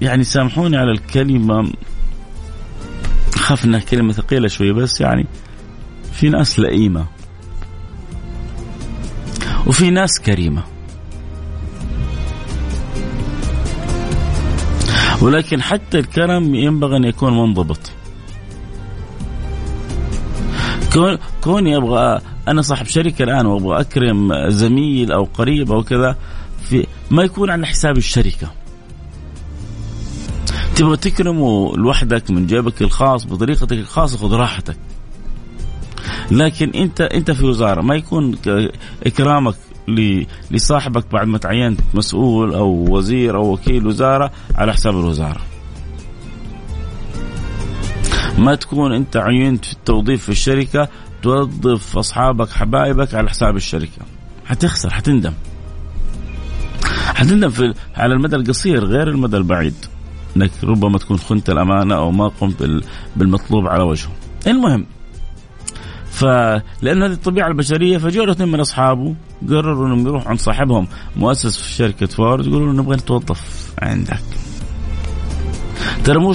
يعني 0.00 0.24
سامحوني 0.24 0.76
على 0.76 0.90
الكلمة. 0.90 1.72
خاف 3.34 3.64
انها 3.64 3.80
كلمة 3.80 4.12
ثقيلة 4.12 4.48
شوية 4.48 4.72
بس 4.72 5.00
يعني 5.00 5.26
في 6.12 6.28
ناس 6.28 6.58
لئيمة. 6.58 7.06
وفي 9.66 9.90
ناس 9.90 10.20
كريمة. 10.20 10.71
ولكن 15.22 15.62
حتى 15.62 15.98
الكرم 15.98 16.54
ينبغي 16.54 16.96
أن 16.96 17.04
يكون 17.04 17.38
منضبط. 17.38 17.90
كون 20.92 21.18
كوني 21.40 21.76
أبغى 21.76 22.20
أنا 22.48 22.62
صاحب 22.62 22.86
شركة 22.86 23.22
الآن 23.22 23.46
وأبغى 23.46 23.80
أكرم 23.80 24.48
زميل 24.48 25.12
أو 25.12 25.24
قريب 25.24 25.72
أو 25.72 25.82
كذا 25.82 26.16
في 26.68 26.86
ما 27.10 27.22
يكون 27.22 27.50
على 27.50 27.66
حساب 27.66 27.96
الشركة. 27.96 28.52
تبغى 30.76 30.96
تكرمه 30.96 31.76
لوحدك 31.76 32.30
من 32.30 32.46
جيبك 32.46 32.82
الخاص 32.82 33.26
بطريقتك 33.26 33.72
الخاصة 33.72 34.18
خذ 34.18 34.34
راحتك. 34.34 34.76
لكن 36.30 36.70
انت 36.70 37.00
أنت 37.00 37.30
في 37.30 37.44
وزارة 37.44 37.80
ما 37.80 37.94
يكون 37.94 38.36
إكرامك 39.06 39.54
لصاحبك 40.50 41.12
بعد 41.12 41.26
ما 41.26 41.38
تعينت 41.38 41.80
مسؤول 41.94 42.54
أو 42.54 42.96
وزير 42.96 43.36
أو 43.36 43.52
وكيل 43.52 43.86
وزارة 43.86 44.30
على 44.54 44.72
حساب 44.72 44.98
الوزارة. 44.98 45.40
ما 48.38 48.54
تكون 48.54 48.92
أنت 48.92 49.16
عينت 49.16 49.64
في 49.64 49.72
التوظيف 49.72 50.22
في 50.22 50.28
الشركة 50.28 50.88
توظف 51.22 51.98
أصحابك 51.98 52.50
حبايبك 52.50 53.14
على 53.14 53.30
حساب 53.30 53.56
الشركة. 53.56 54.02
حتخسر 54.46 54.90
حتندم. 54.90 55.32
حتندم 57.14 57.48
في 57.48 57.74
على 57.96 58.14
المدى 58.14 58.36
القصير 58.36 58.84
غير 58.84 59.08
المدى 59.08 59.36
البعيد. 59.36 59.74
إنك 60.36 60.50
ربما 60.64 60.98
تكون 60.98 61.18
خنت 61.18 61.50
الأمانة 61.50 61.94
أو 61.94 62.10
ما 62.10 62.28
قمت 62.28 62.84
بالمطلوب 63.16 63.66
على 63.66 63.82
وجهه. 63.82 64.12
المهم 64.46 64.86
فلأن 66.12 67.02
هذه 67.02 67.12
الطبيعة 67.12 67.48
البشرية 67.48 67.98
فجاء 67.98 68.30
اثنين 68.30 68.48
من 68.48 68.60
أصحابه 68.60 69.14
قرروا 69.48 69.86
أنهم 69.86 70.06
يروحوا 70.06 70.28
عند 70.28 70.38
صاحبهم 70.38 70.88
مؤسس 71.16 71.62
في 71.62 71.72
شركة 71.72 72.06
فورد 72.06 72.46
يقولوا 72.46 72.72
له 72.72 72.82
نبغى 72.82 72.96
نتوظف 72.96 73.72
عندك. 73.82 74.22
ترى 76.04 76.18
مو 76.18 76.34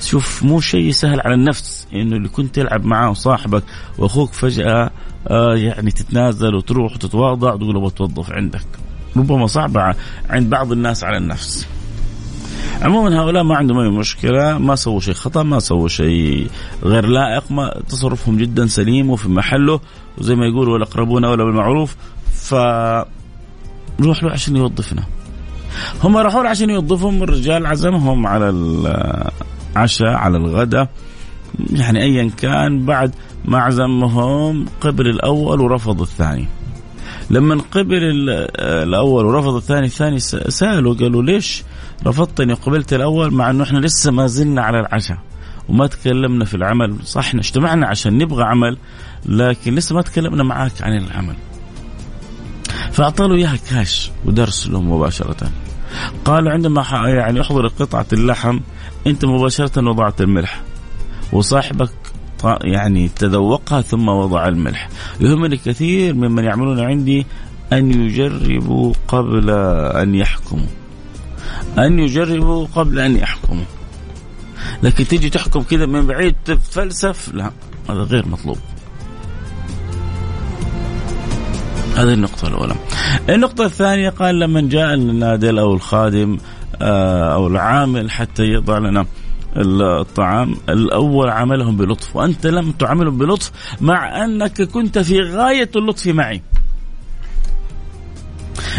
شوف 0.00 0.42
مو 0.42 0.60
شيء 0.60 0.90
سهل 0.90 1.20
على 1.20 1.34
النفس 1.34 1.86
إنه 1.92 2.16
اللي 2.16 2.28
كنت 2.28 2.54
تلعب 2.54 2.84
معاه 2.84 3.12
صاحبك 3.12 3.62
وأخوك 3.98 4.32
فجأة 4.32 4.90
آه 5.28 5.54
يعني 5.56 5.90
تتنازل 5.90 6.54
وتروح 6.54 6.92
وتتواضع 6.92 7.52
وتقول 7.52 7.76
أبغى 7.76 7.88
أتوظف 7.88 8.30
عندك. 8.30 8.66
ربما 9.16 9.46
صعبة 9.46 9.94
عند 10.30 10.50
بعض 10.50 10.72
الناس 10.72 11.04
على 11.04 11.16
النفس. 11.16 11.68
عموما 12.82 13.20
هؤلاء 13.20 13.42
ما 13.42 13.56
عندهم 13.56 13.78
أي 13.78 13.88
مشكلة 13.88 14.58
ما 14.58 14.76
سووا 14.76 15.00
شيء 15.00 15.14
خطأ 15.14 15.42
ما 15.42 15.58
سووا 15.58 15.88
شيء 15.88 16.50
غير 16.84 17.06
لائق 17.06 17.44
ما 17.50 17.74
تصرفهم 17.88 18.36
جدا 18.36 18.66
سليم 18.66 19.10
وفي 19.10 19.28
محله 19.28 19.80
وزي 20.18 20.34
ما 20.34 20.46
يقولوا 20.46 20.76
الأقربون 20.76 21.24
أولى 21.24 21.44
بالمعروف 21.44 21.96
ف 22.32 22.54
روح 24.00 24.22
له 24.24 24.30
عشان 24.30 24.56
يوظفنا. 24.56 25.02
هم 26.04 26.16
راحوا 26.16 26.42
له 26.42 26.48
عشان 26.48 26.70
يوظفهم 26.70 27.22
الرجال 27.22 27.66
عزمهم 27.66 28.26
على 28.26 28.48
العشاء 28.48 30.14
على 30.14 30.36
الغداء 30.36 30.88
يعني 31.70 32.02
ايا 32.02 32.30
كان 32.36 32.86
بعد 32.86 33.14
ما 33.44 33.58
عزمهم 33.58 34.66
قبل 34.80 35.06
الأول 35.08 35.60
ورفض 35.60 36.00
الثاني. 36.00 36.46
لما 37.32 37.62
قبل 37.72 37.98
الأول 38.58 39.24
ورفض 39.24 39.54
الثاني 39.54 39.86
الثاني 39.86 40.18
سألوا 40.48 40.94
قالوا 40.94 41.22
ليش 41.22 41.62
رفضتني 42.06 42.52
وقبلت 42.52 42.92
الأول 42.92 43.34
مع 43.34 43.50
إنه 43.50 43.64
إحنا 43.64 43.78
لسه 43.78 44.10
ما 44.10 44.26
زلنا 44.26 44.62
على 44.62 44.80
العشاء 44.80 45.18
وما 45.68 45.86
تكلمنا 45.86 46.44
في 46.44 46.54
العمل. 46.54 46.96
صح 47.04 47.34
اجتمعنا 47.34 47.86
عشان 47.86 48.18
نبغى 48.18 48.44
عمل 48.44 48.78
لكن 49.26 49.74
لسه 49.74 49.94
ما 49.94 50.02
تكلمنا 50.02 50.42
معاك 50.42 50.82
عن 50.82 50.96
العمل. 50.96 51.34
فاعطى 52.92 53.28
له 53.28 53.34
إياها 53.34 53.56
كاش 53.70 54.10
ودرس 54.24 54.68
له 54.68 54.80
مباشرة. 54.82 55.50
قال 56.24 56.48
عندما 56.48 56.84
يعني 57.04 57.40
أحضر 57.40 57.66
قطعة 57.66 58.06
اللحم 58.12 58.60
أنت 59.06 59.24
مباشرة 59.24 59.88
وضعت 59.90 60.20
الملح 60.20 60.62
وصاحبك 61.32 61.92
يعني 62.64 63.08
تذوقها 63.08 63.80
ثم 63.80 64.08
وضع 64.08 64.48
الملح. 64.48 64.88
يهمني 65.20 65.56
كثير 65.56 66.14
ممن 66.14 66.44
يعملون 66.44 66.80
عندي 66.80 67.26
أن 67.72 68.02
يجربوا 68.02 68.92
قبل 69.08 69.50
أن 69.96 70.14
يحكموا. 70.14 70.66
أن 71.78 71.98
يجربوا 71.98 72.66
قبل 72.74 72.98
أن 72.98 73.16
يحكموا. 73.16 73.64
لكن 74.82 75.06
تيجي 75.06 75.30
تحكم 75.30 75.62
كذا 75.62 75.86
من 75.86 76.06
بعيد 76.06 76.34
تفلسف 76.44 77.34
لا 77.34 77.50
هذا 77.90 78.02
غير 78.02 78.28
مطلوب. 78.28 78.58
هذه 81.96 82.14
النقطة 82.14 82.48
الأولى. 82.48 82.74
النقطة 83.28 83.64
الثانية 83.64 84.08
قال 84.08 84.38
لما 84.38 84.60
جاء 84.60 84.94
النادل 84.94 85.58
أو 85.58 85.74
الخادم 85.74 86.38
آه، 86.82 87.34
أو 87.34 87.46
العامل 87.46 88.10
حتى 88.10 88.42
يضع 88.42 88.78
لنا. 88.78 89.06
الطعام 89.56 90.56
الأول 90.68 91.30
عملهم 91.30 91.76
بلطف 91.76 92.16
وأنت 92.16 92.46
لم 92.46 92.72
تعاملهم 92.72 93.18
بلطف 93.18 93.52
مع 93.80 94.24
أنك 94.24 94.62
كنت 94.62 94.98
في 94.98 95.20
غاية 95.20 95.70
اللطف 95.76 96.06
معي. 96.06 96.42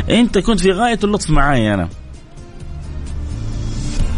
أنت 0.10 0.38
كنت 0.38 0.60
في 0.60 0.72
غاية 0.72 1.00
اللطف 1.04 1.30
معي 1.30 1.74
أنا. 1.74 1.90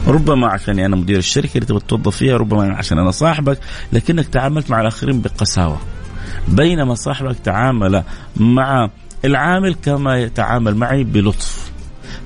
ربما 0.07 0.47
عشان 0.47 0.79
أنا 0.79 0.95
مدير 0.95 1.17
الشركة 1.17 1.55
اللي 1.55 1.65
تبغى 1.65 1.79
تتوظف 1.79 2.15
فيها 2.15 2.37
ربما 2.37 2.75
عشان 2.75 2.99
أنا 2.99 3.11
صاحبك 3.11 3.59
لكنك 3.93 4.27
تعاملت 4.27 4.71
مع 4.71 4.81
الآخرين 4.81 5.21
بقساوة. 5.21 5.79
بينما 6.47 6.95
صاحبك 6.95 7.39
تعامل 7.39 8.03
مع 8.37 8.89
العامل 9.25 9.75
كما 9.75 10.17
يتعامل 10.17 10.75
معي 10.75 11.03
بلطف. 11.03 11.71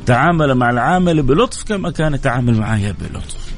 تعامل 0.05 0.55
مع 0.55 0.69
العامل 0.69 1.23
بلطف 1.23 1.63
كما 1.63 1.91
كان 1.91 2.13
يتعامل 2.13 2.57
معي 2.57 2.93
بلطف. 2.93 3.48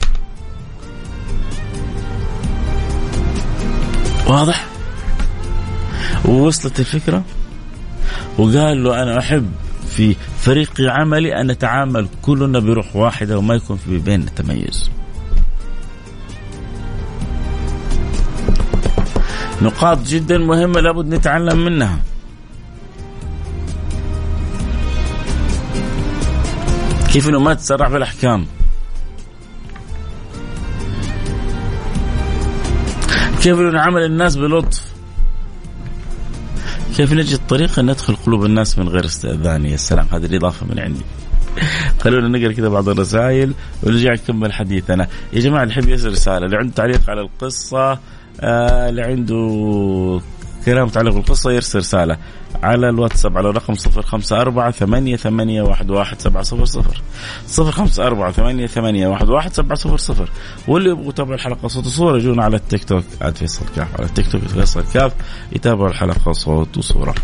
واضح؟ 4.31 4.65
ووصلت 6.25 6.79
الفكرة؟ 6.79 7.23
وقال 8.37 8.83
له 8.83 9.03
أنا 9.03 9.19
أحب 9.19 9.51
في 9.89 10.15
فريق 10.39 10.69
عملي 10.79 11.41
أن 11.41 11.51
نتعامل 11.51 12.07
كلنا 12.21 12.59
بروح 12.59 12.95
واحدة 12.95 13.37
وما 13.37 13.55
يكون 13.55 13.77
في 13.77 13.97
بيننا 13.97 14.31
تميز. 14.35 14.91
نقاط 19.61 19.99
جدا 20.07 20.37
مهمة 20.37 20.79
لابد 20.79 21.15
نتعلم 21.15 21.65
منها. 21.65 21.99
كيف 27.13 27.29
إنه 27.29 27.39
ما 27.39 27.53
تسرع 27.53 27.89
في 27.89 27.97
كيف 33.41 33.59
نعامل 33.59 34.03
الناس 34.03 34.35
بلطف؟ 34.35 34.83
كيف 36.97 37.13
نجد 37.13 37.39
طريقة 37.49 37.81
ندخل 37.81 38.15
قلوب 38.15 38.45
الناس 38.45 38.79
من 38.79 38.89
غير 38.89 39.05
استئذان؟ 39.05 39.65
يا 39.65 39.77
سلام 39.77 40.07
هذه 40.11 40.25
الإضافة 40.25 40.65
من 40.65 40.79
عندي. 40.79 41.01
خلونا 41.99 42.37
نقرأ 42.37 42.53
كذا 42.53 42.69
بعض 42.69 42.89
الرسائل 42.89 43.53
ونرجع 43.83 44.13
نكمل 44.13 44.53
حديثنا. 44.53 45.07
يا 45.33 45.39
جماعة 45.39 45.63
اللي 45.63 45.73
يحب 45.73 45.89
يسأل 45.89 46.11
رسالة 46.11 46.45
اللي 46.45 46.57
عنده 46.57 46.73
تعليق 46.73 47.09
على 47.09 47.21
القصة 47.21 47.99
آه 48.41 48.89
اللي 48.89 49.01
عنده 49.01 50.21
كلام 50.65 50.87
متعلق 50.87 51.13
بالقصة 51.13 51.51
يرسل 51.51 51.79
رسالة. 51.79 52.17
على 52.63 52.89
الواتساب 52.89 53.37
على 53.37 53.59
خمسة 53.59 54.41
أربعة 54.41 54.71
ثمانية, 54.71 55.15
ثمانية 55.15 55.61
واحد, 55.61 55.91
واحد 55.91 56.21
سبعة 56.21 56.43
صفر 56.43 56.65
صفر. 56.65 57.01
صفر 57.47 57.71
خمسة 57.71 58.07
أربعة 58.07 58.31
ثمانية, 58.31 58.67
ثمانية 58.67 59.07
واحد, 59.07 59.29
واحد 59.29 59.53
سبعة 59.53 59.75
صفر 59.75 59.97
صفر. 59.97 60.29
واللي 60.67 60.89
يبغوا 60.89 61.09
يتابعوا 61.09 61.35
الحلقة 61.35 61.67
صوت 61.67 61.85
وصورة 61.85 62.17
يجون 62.17 62.39
على 62.39 62.55
التيك 62.55 62.83
توك 62.83 63.03
فيصل 63.35 63.65
كاف 63.75 63.87
على 63.99 64.05
التيك 64.05 64.31
توك 64.31 64.41
فيصل 64.41 64.83
كاف 64.93 65.13
يتابعوا 65.51 65.89
الحلقة 65.89 66.31
صوت 66.31 66.77
وصورة. 66.77 67.15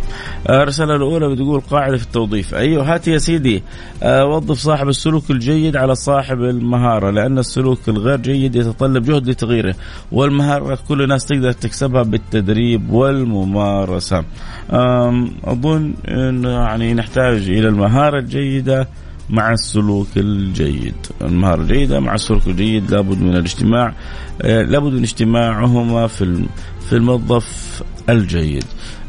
آه، 0.48 0.64
الرسالة 0.64 0.96
الأولى 0.96 1.30
بتقول 1.30 1.62
قاعدة 1.62 1.98
في 1.98 2.04
التوظيف. 2.04 2.56
أيوه 2.56 2.94
هات 2.94 3.08
يا 3.08 3.18
سيدي. 3.18 3.64
آه 4.04 4.26
وظف 4.26 4.58
صاحب 4.58 4.88
السلوك 4.90 5.32
الجيد 5.32 5.76
على 5.78 5.96
صاحب 5.96 6.42
المهارة 6.42 7.10
لأن 7.10 7.38
السلوك 7.38 7.90
الغير 7.90 8.18
جيد 8.18 8.56
يتطلب 8.56 9.04
جهد 9.04 9.30
لتغييره 9.30 9.76
والمهارة 10.12 10.80
كل 10.88 11.02
الناس 11.02 11.26
تقدر 11.26 11.52
تكسبها 11.52 12.04
بالتدريب 12.04 12.92
والممارسة. 12.92 14.24
أظن 15.44 15.94
أنه 16.08 16.50
يعني 16.50 16.94
نحتاج 16.94 17.50
إلى 17.50 17.68
المهارة 17.68 18.20
الجيدة 18.20 18.88
مع 19.30 19.54
السلوك 19.54 20.08
الجيد. 20.18 20.96
المهارة 21.22 21.62
الجيدة 21.62 22.00
مع 22.00 22.14
السلوك 22.14 22.48
الجيد 22.48 22.92
لابد 22.92 23.22
من 23.22 23.36
الاجتماع 23.36 23.94
آه، 24.42 24.62
لابد 24.62 24.94
من 24.94 25.04
اجتماعهما 25.04 26.08
في 26.08 26.46
في 26.90 26.94
الموظف 26.94 27.84
الجيد. 28.10 28.64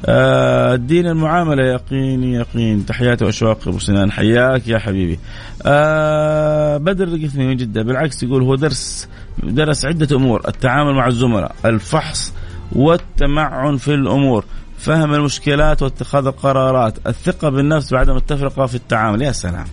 آه 0.07 0.75
الدين 0.75 1.07
المعاملة 1.07 1.65
يقين 1.65 2.25
يقين. 2.25 2.87
تحياتي 2.87 3.25
وأشواق 3.25 3.69
أبو 3.69 3.79
سنان. 3.79 4.13
حياك 4.13 4.69
يا 4.69 4.79
حبيبي. 4.79 5.19
آه 5.67 6.77
بدر 6.77 7.05
القثمي 7.05 7.47
من 7.47 7.57
جدة. 7.57 7.83
بالعكس 7.83 8.23
يقول 8.23 8.43
هو 8.43 8.55
درس 8.55 9.09
درس 9.43 9.85
عدة 9.85 10.17
أمور. 10.17 10.49
التعامل 10.49 10.95
مع 10.95 11.07
الزملاء 11.07 11.55
الفحص 11.65 12.35
والتمعن 12.73 13.77
في 13.77 13.95
الأمور. 13.95 14.45
فهم 14.79 15.15
المشكلات 15.15 15.83
واتخاذ 15.83 16.27
القرارات. 16.27 17.07
الثقة 17.07 17.49
بالنفس 17.49 17.93
بعدم 17.93 18.17
التفرقة 18.17 18.67
في 18.67 18.75
التعامل. 18.75 19.23
يا 19.23 19.33
سلام. 19.33 19.67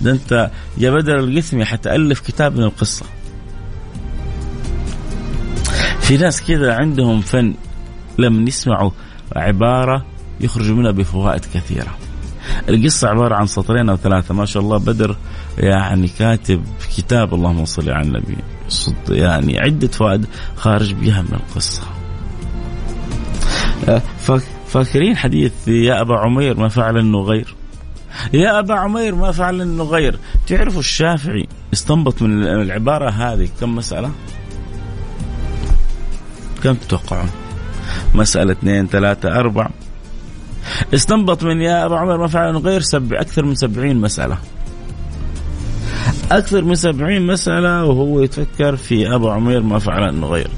ده 0.00 0.10
أنت 0.10 0.50
يا 0.78 0.90
بدر 0.90 1.18
القثمي 1.18 1.64
حتألف 1.64 2.20
كتاب 2.20 2.56
من 2.56 2.62
القصة. 2.62 3.06
في 6.00 6.16
ناس 6.16 6.42
كذا 6.42 6.74
عندهم 6.74 7.20
فن 7.20 7.54
لما 8.18 8.48
يسمعوا 8.48 8.90
عبارة 9.36 10.04
يخرجوا 10.40 10.76
منها 10.76 10.90
بفوائد 10.90 11.44
كثيرة. 11.54 11.96
القصة 12.68 13.08
عبارة 13.08 13.34
عن 13.34 13.46
سطرين 13.46 13.88
أو 13.88 13.96
ثلاثة. 13.96 14.34
ما 14.34 14.44
شاء 14.44 14.62
الله 14.62 14.76
بدر 14.76 15.16
يعني 15.58 16.08
كاتب 16.08 16.64
كتاب 16.96 17.34
اللهم 17.34 17.64
صل 17.64 17.90
على 17.90 18.06
النبي. 18.06 18.36
يعني 19.08 19.60
عدة 19.60 19.88
فوائد 19.88 20.26
خارج 20.56 20.92
بها 20.92 21.22
من 21.22 21.32
القصة. 21.32 21.95
فاكرين 24.66 25.16
حديث 25.16 25.68
يا 25.68 26.00
أبا 26.00 26.18
عمير 26.18 26.60
ما 26.60 26.68
فعل 26.68 26.98
النغير؟ 26.98 27.54
يا 28.32 28.58
أبا 28.58 28.74
عمير 28.74 29.14
ما 29.14 29.32
فعل 29.32 29.62
النغير. 29.62 30.18
تعرفوا 30.46 30.80
الشافعي 30.80 31.46
استنبط 31.72 32.22
من 32.22 32.42
العبارة 32.42 33.10
هذه 33.10 33.48
كم 33.60 33.76
مسألة؟ 33.76 34.10
كم 36.62 36.74
تتوقعون؟ 36.74 37.30
مسألة 38.14 38.52
اثنين 38.52 38.86
ثلاثة 38.86 39.40
أربع 39.40 39.68
استنبط 40.94 41.44
من 41.44 41.60
يا 41.60 41.86
أبا 41.86 41.96
عمر 41.96 42.18
ما 42.18 42.26
فعل 42.26 42.56
غير 42.56 42.80
سبع 42.80 43.20
أكثر 43.20 43.44
من 43.44 43.54
سبعين 43.54 43.96
مسألة. 43.96 44.38
أكثر 46.30 46.64
من 46.64 46.74
سبعين 46.74 47.26
مسألة 47.26 47.84
وهو 47.84 48.20
يتفكر 48.20 48.76
في 48.76 49.14
أبو 49.14 49.30
عمير 49.30 49.62
ما 49.62 49.78
فعل 49.78 50.24
غير 50.24 50.50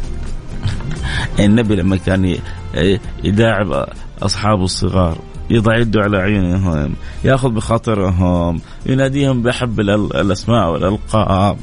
النبي 1.41 1.77
لما 1.77 1.97
كان 1.97 2.37
يداعب 3.25 3.87
أصحابه 4.23 4.64
الصغار 4.64 5.19
يضع 5.51 5.77
يده 5.77 6.01
على 6.01 6.19
عيونهم 6.19 6.95
يأخذ 7.25 7.51
بخاطرهم 7.51 8.61
يناديهم 8.87 9.43
بحب 9.43 9.81
الأسماء 9.81 10.71
والألقاب. 10.73 11.57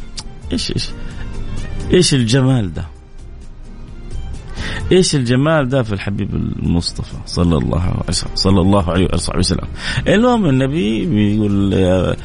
إيش 0.52 0.72
إيش 0.72 0.90
إيش 1.94 2.14
الجمال 2.14 2.74
ده؟ 2.74 2.86
إيش 4.92 5.16
الجمال 5.16 5.70
ده 5.70 5.84
في 5.84 5.94
الحبيب 5.94 6.36
المصطفى 6.36 7.16
صلى 7.26 7.58
الله 7.58 7.82
عليه 7.82 8.04
وسلم 8.10 8.32
صلى 8.36 8.62
الله 8.62 8.90
عليه 8.90 9.08
وسلم 9.38 9.68
المهم 10.08 10.46
النبي 10.46 11.06
بيقول 11.06 11.74
يا 11.74 12.16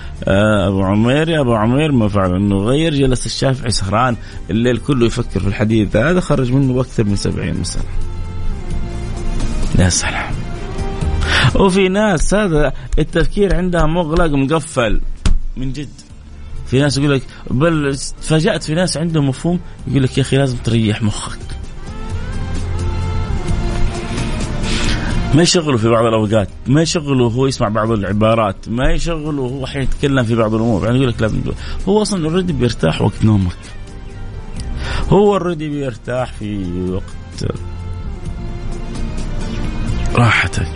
أبو 0.68 0.82
عمير 0.82 1.28
يا 1.28 1.40
أبو 1.40 1.54
عمير 1.54 1.92
ما 1.92 2.08
فعل 2.08 2.34
أنه 2.34 2.56
غير 2.56 2.94
جلس 2.94 3.26
الشافعي 3.26 3.70
سهران 3.70 4.16
الليل 4.50 4.76
كله 4.76 5.06
يفكر 5.06 5.40
في 5.40 5.46
الحديث 5.46 5.96
هذا 5.96 6.20
خرج 6.20 6.52
منه 6.52 6.80
أكثر 6.80 7.04
من 7.04 7.16
سبعين 7.16 7.60
مسألة 7.60 7.84
يا 9.80 9.88
سلام. 9.88 10.34
وفي 11.54 11.88
ناس 11.88 12.34
هذا 12.34 12.72
التفكير 12.98 13.56
عندها 13.56 13.86
مغلق 13.86 14.32
مقفل 14.32 15.00
من 15.56 15.72
جد. 15.72 15.88
في 16.66 16.78
ناس 16.78 16.98
يقول 16.98 17.14
لك 17.14 17.22
بل 17.50 17.96
تفاجأت 18.22 18.62
في 18.62 18.74
ناس 18.74 18.96
عندهم 18.96 19.28
مفهوم 19.28 19.60
يقول 19.88 20.02
لك 20.02 20.18
يا 20.18 20.22
أخي 20.22 20.36
لازم 20.36 20.56
تريح 20.56 21.02
مخك. 21.02 21.38
ما 25.34 25.42
يشغله 25.42 25.76
في 25.76 25.88
بعض 25.88 26.04
الأوقات، 26.04 26.48
ما 26.66 26.82
يشغله 26.82 27.24
وهو 27.24 27.46
يسمع 27.46 27.68
بعض 27.68 27.90
العبارات، 27.90 28.68
ما 28.68 28.90
يشغله 28.90 29.42
وهو 29.42 29.66
حين 29.66 29.82
يتكلم 29.82 30.22
في 30.22 30.34
بعض 30.34 30.54
الأمور، 30.54 30.84
يعني 30.84 30.96
يقول 30.96 31.08
لك 31.08 31.22
لازم 31.22 31.40
هو 31.88 32.02
أصلا 32.02 32.24
اوريدي 32.24 32.52
بيرتاح 32.52 33.02
وقت 33.02 33.24
نومك. 33.24 33.56
هو 35.08 35.32
already 35.32 35.68
بيرتاح 35.68 36.32
في 36.32 36.64
وقت 36.90 37.52
راحتك. 40.14 40.68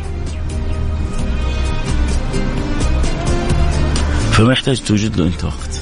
فما 4.33 4.53
يحتاج 4.53 4.81
توجد 4.81 5.16
له 5.16 5.27
أنت 5.27 5.44
وقت. 5.44 5.81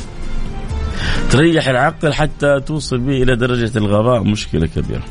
تريح 1.31 1.69
العقل 1.69 2.13
حتى 2.13 2.61
توصل 2.61 2.99
به 2.99 3.23
إلى 3.23 3.37
درجة 3.37 3.79
الغباء 3.79 4.23
مشكلة 4.23 4.67
كبيرة. 4.67 5.03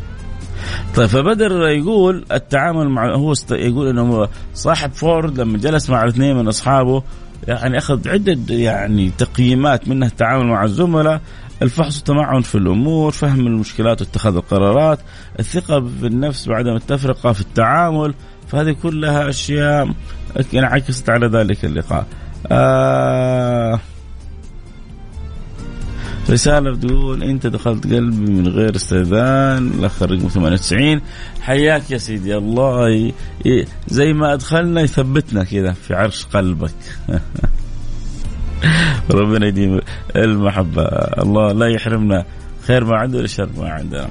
طيب 0.95 1.05
فبدر 1.05 1.67
يقول 1.67 2.25
التعامل 2.31 2.89
مع 2.89 3.15
هو 3.15 3.33
يقول 3.51 3.87
إنه 3.87 4.27
صاحب 4.53 4.91
فورد 4.91 5.39
لما 5.39 5.57
جلس 5.57 5.89
مع 5.89 6.07
اثنين 6.07 6.35
من 6.35 6.47
أصحابه 6.47 7.03
يعني 7.47 7.77
أخذ 7.77 8.09
عدة 8.09 8.55
يعني 8.55 9.11
تقييمات 9.17 9.87
منها 9.87 10.07
التعامل 10.07 10.45
مع 10.45 10.63
الزملاء 10.63 11.21
الفحص 11.61 11.97
والتمعن 11.97 12.41
في 12.41 12.55
الأمور، 12.55 13.11
فهم 13.11 13.47
المشكلات 13.47 14.01
واتخاذ 14.01 14.35
القرارات، 14.35 14.99
الثقة 15.39 15.79
بالنفس 15.79 16.47
وعدم 16.47 16.75
التفرقة 16.75 17.31
في 17.31 17.41
التعامل، 17.41 18.13
فهذه 18.51 18.75
كلها 18.83 19.29
أشياء 19.29 19.93
انعكست 20.53 21.09
على 21.09 21.27
ذلك 21.27 21.65
اللقاء. 21.65 22.05
آه 22.51 23.79
رسالة 26.29 26.71
بتقول 26.71 27.23
أنت 27.23 27.47
دخلت 27.47 27.83
قلبي 27.83 28.31
من 28.31 28.47
غير 28.47 28.75
استئذان 28.75 29.67
الأخ 29.67 30.03
الرقم 30.03 30.27
98 30.27 31.01
حياك 31.41 31.91
يا 31.91 31.97
سيدي 31.97 32.37
الله. 32.37 33.11
زي 33.87 34.13
ما 34.13 34.33
أدخلنا 34.33 34.81
يثبتنا 34.81 35.43
كذا 35.43 35.71
في 35.71 35.93
عرش 35.93 36.25
قلبك. 36.25 36.73
ربنا 39.11 39.47
يديم 39.47 39.79
المحبة. 40.15 40.83
الله 41.23 41.51
لا 41.51 41.67
يحرمنا 41.67 42.25
خير 42.67 42.85
ما 42.85 42.97
عنده 42.97 43.17
ولا 43.17 43.27
شر 43.27 43.49
ما 43.57 43.69
عندنا 43.69 44.09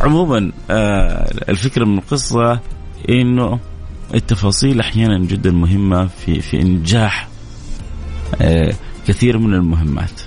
عموما 0.00 0.52
آه، 0.70 1.30
الفكرة 1.48 1.84
من 1.84 1.98
القصة 1.98 2.60
إنه 3.08 3.58
التفاصيل 4.14 4.80
أحيانا 4.80 5.18
جدا 5.18 5.50
مهمة 5.50 6.06
في 6.06 6.40
في 6.40 6.62
إنجاح 6.62 7.28
آه، 8.40 8.74
كثير 9.06 9.38
من 9.38 9.54
المهمات. 9.54 10.20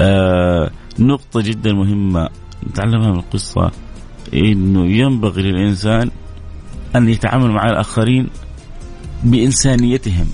آه 0.00 0.70
نقطة 0.98 1.40
جدا 1.40 1.72
مهمة 1.72 2.28
نتعلمها 2.70 3.10
من 3.10 3.18
القصة 3.18 3.70
إنه 4.34 4.86
ينبغي 4.86 5.42
للإنسان 5.42 6.10
أن 6.96 7.08
يتعامل 7.08 7.50
مع 7.50 7.70
الآخرين 7.70 8.28
بإنسانيتهم 9.24 10.26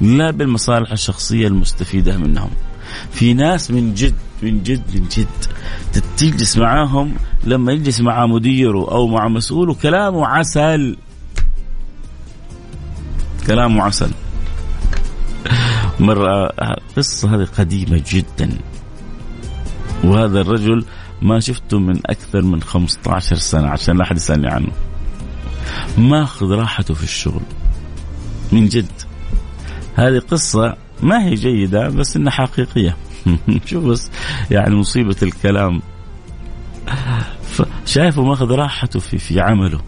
لا 0.00 0.30
بالمصالح 0.30 0.92
الشخصية 0.92 1.46
المستفيدة 1.48 2.16
منهم. 2.18 2.50
في 3.10 3.34
ناس 3.34 3.70
من 3.70 3.94
جد 3.94 4.14
من 4.42 4.62
جد 4.62 4.82
من 4.94 5.08
جد. 5.08 5.26
تجلس 6.16 6.56
معاهم 6.56 7.14
لما 7.44 7.72
يجلس 7.72 8.00
مع 8.00 8.26
مديره 8.26 8.90
أو 8.90 9.06
مع 9.06 9.28
مسؤوله 9.28 9.74
كلامه 9.74 10.26
عسل. 10.26 10.96
كلامه 13.46 13.82
عسل. 13.82 14.10
مرة 16.00 16.46
قصة 16.96 17.34
هذه 17.34 17.44
قديمة 17.58 18.02
جدا. 18.10 18.58
وهذا 20.04 20.40
الرجل 20.40 20.84
ما 21.22 21.40
شفته 21.40 21.78
من 21.78 22.00
أكثر 22.06 22.42
من 22.42 22.62
15 22.62 23.36
سنة 23.36 23.68
عشان 23.68 23.96
لا 23.96 24.02
أحد 24.02 24.16
يسألني 24.16 24.48
عنه. 24.48 24.72
ماخذ 25.98 26.46
راحته 26.46 26.94
في 26.94 27.04
الشغل. 27.04 27.42
من 28.52 28.68
جد. 28.68 28.92
هذه 29.94 30.18
قصة 30.18 30.76
ما 31.02 31.24
هي 31.24 31.34
جيدة 31.34 31.88
بس 31.88 32.16
إنها 32.16 32.32
حقيقية. 32.32 32.96
شوف 33.66 33.84
بس 33.84 34.10
يعني 34.50 34.74
مصيبة 34.74 35.16
الكلام. 35.22 35.82
شايفه 37.86 38.22
ماخذ 38.22 38.50
راحته 38.50 39.00
في 39.00 39.18
في 39.18 39.40
عمله. 39.40 39.80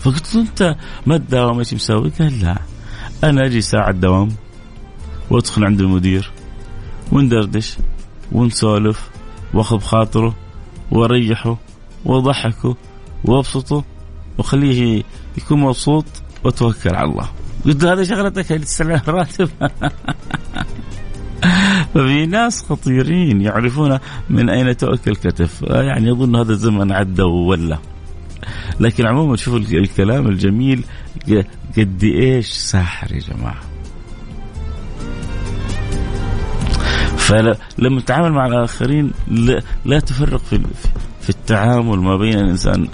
فقلت 0.00 0.34
له 0.34 0.40
أنت 0.40 0.76
ما 1.06 1.18
تداوم 1.18 1.58
إيش 1.58 1.74
مسوي؟ 1.74 2.12
قال 2.18 2.40
لا 2.40 2.58
أنا 3.24 3.46
أجي 3.46 3.60
ساعة 3.60 3.92
دوام 3.92 4.28
وأدخل 5.30 5.64
عند 5.64 5.80
المدير 5.80 6.30
وندردش 7.12 7.76
ونسولف 8.32 9.10
وأخذ 9.54 9.76
بخاطره 9.76 10.34
وأريحه 10.90 11.56
وأضحكه 12.04 12.76
وأبسطه 13.24 13.84
وأخليه 14.38 15.02
يكون 15.38 15.60
مبسوط 15.60 16.04
وأتوكل 16.44 16.94
على 16.94 17.10
الله. 17.10 17.28
قلت 17.64 17.84
له 17.84 17.92
هذه 17.92 18.02
شغلتك 18.02 18.52
اللي 18.52 18.64
تستلم 18.64 19.00
الراتب 19.08 19.50
ففي 21.94 22.26
ناس 22.26 22.62
خطيرين 22.62 23.40
يعرفون 23.40 23.98
من 24.30 24.50
أين 24.50 24.76
تؤكل 24.76 25.16
كتف 25.16 25.62
يعني 25.62 26.08
يظن 26.08 26.36
هذا 26.36 26.52
الزمن 26.52 26.92
عدى 26.92 27.22
وولى 27.22 27.78
لكن 28.80 29.06
عموما 29.06 29.36
شوفوا 29.36 29.58
الكلام 29.58 30.26
الجميل. 30.26 30.84
قد 31.78 32.04
إيش 32.04 32.46
ساحر 32.46 33.12
يا 33.12 33.20
جماعة. 33.20 33.60
فلما 37.16 38.00
تتعامل 38.00 38.32
مع 38.32 38.46
الآخرين 38.46 39.12
لا, 39.28 39.62
لا 39.84 40.00
تفرق 40.00 40.40
في 40.40 40.60
في 41.20 41.30
التعامل 41.30 41.98
ما 41.98 42.16
بين 42.16 42.38
الإنسان 42.38 42.88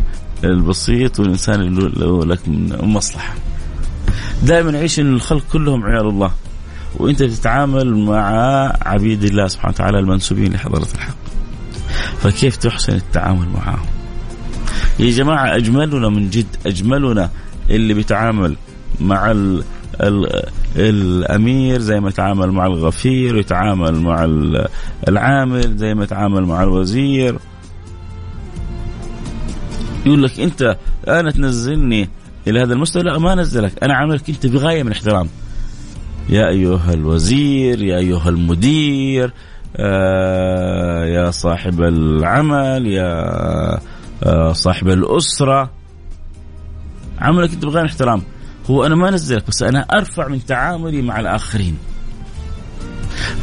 البسيط 0.44 1.20
والإنسان 1.20 1.60
اللي 1.60 1.92
له 1.96 2.24
لك 2.24 2.40
مصلحة. 2.82 3.34
دائما 4.42 4.78
عيش 4.78 5.00
إن 5.00 5.14
الخلق 5.14 5.42
كلهم 5.52 5.84
عيال 5.84 6.06
الله. 6.06 6.32
وانت 6.96 7.22
تتعامل 7.22 7.94
مع 7.96 8.26
عبيد 8.82 9.24
الله 9.24 9.46
سبحانه 9.46 9.74
وتعالى 9.74 9.98
المنسوبين 9.98 10.52
لحضره 10.52 10.88
الحق. 10.94 11.16
فكيف 12.18 12.56
تحسن 12.56 12.92
التعامل 12.94 13.48
معهم؟ 13.48 13.86
يا 14.98 15.10
جماعة 15.10 15.56
أجملنا 15.56 16.08
من 16.08 16.30
جد 16.30 16.56
أجملنا 16.66 17.30
اللي 17.70 17.94
بيتعامل 17.94 18.56
مع 19.00 19.30
ال 19.30 19.64
ال 20.00 20.42
الأمير 20.76 21.80
زي 21.80 22.00
ما 22.00 22.08
يتعامل 22.08 22.50
مع 22.50 22.66
الغفير 22.66 23.36
ويتعامل 23.36 24.00
مع 24.00 24.24
العامل 25.08 25.76
زي 25.76 25.94
ما 25.94 26.04
يتعامل 26.04 26.46
مع 26.46 26.62
الوزير 26.62 27.38
يقول 30.06 30.22
لك 30.22 30.40
أنت 30.40 30.76
أنا 31.08 31.30
تنزلني 31.30 32.08
إلى 32.46 32.62
هذا 32.62 32.72
المستوى 32.74 33.02
لا 33.02 33.18
ما 33.18 33.34
نزلك 33.34 33.84
أنا 33.84 33.94
عاملك 33.94 34.28
أنت 34.28 34.46
بغاية 34.46 34.82
من 34.82 34.88
الاحترام 34.88 35.28
يا 36.28 36.48
أيها 36.48 36.94
الوزير 36.94 37.82
يا 37.82 37.98
أيها 37.98 38.28
المدير 38.28 39.32
آه 39.76 41.04
يا 41.04 41.30
صاحب 41.30 41.82
العمل 41.82 42.86
يا 42.86 43.12
آه 44.22 44.52
صاحب 44.52 44.88
الأسرة. 44.88 45.70
عملك 47.18 47.64
من 47.64 47.76
الاحترام 47.78 48.22
هو 48.70 48.86
أنا 48.86 48.94
ما 48.94 49.08
أنزلك 49.08 49.46
بس 49.48 49.62
أنا 49.62 49.80
أرفع 49.80 50.28
من 50.28 50.46
تعاملي 50.46 51.02
مع 51.02 51.20
الآخرين. 51.20 51.78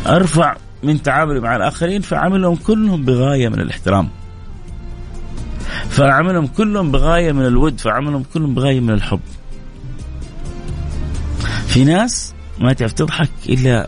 أرفع 0.07 0.55
من 0.83 1.01
تعاملي 1.01 1.39
مع 1.39 1.55
الآخرين 1.55 2.01
فعملهم 2.01 2.55
كلهم 2.55 3.05
بغاية 3.05 3.49
من 3.49 3.59
الاحترام. 3.59 4.09
فعملهم 5.89 6.47
كلهم 6.47 6.91
بغاية 6.91 7.31
من 7.31 7.45
الود 7.45 7.79
فعملهم 7.79 8.23
كلهم 8.33 8.55
بغاية 8.55 8.79
من 8.79 8.89
الحب. 8.89 9.19
في 11.67 11.83
ناس 11.83 12.33
ما 12.59 12.73
تعرف 12.73 12.93
تضحك 12.93 13.29
إلا 13.49 13.87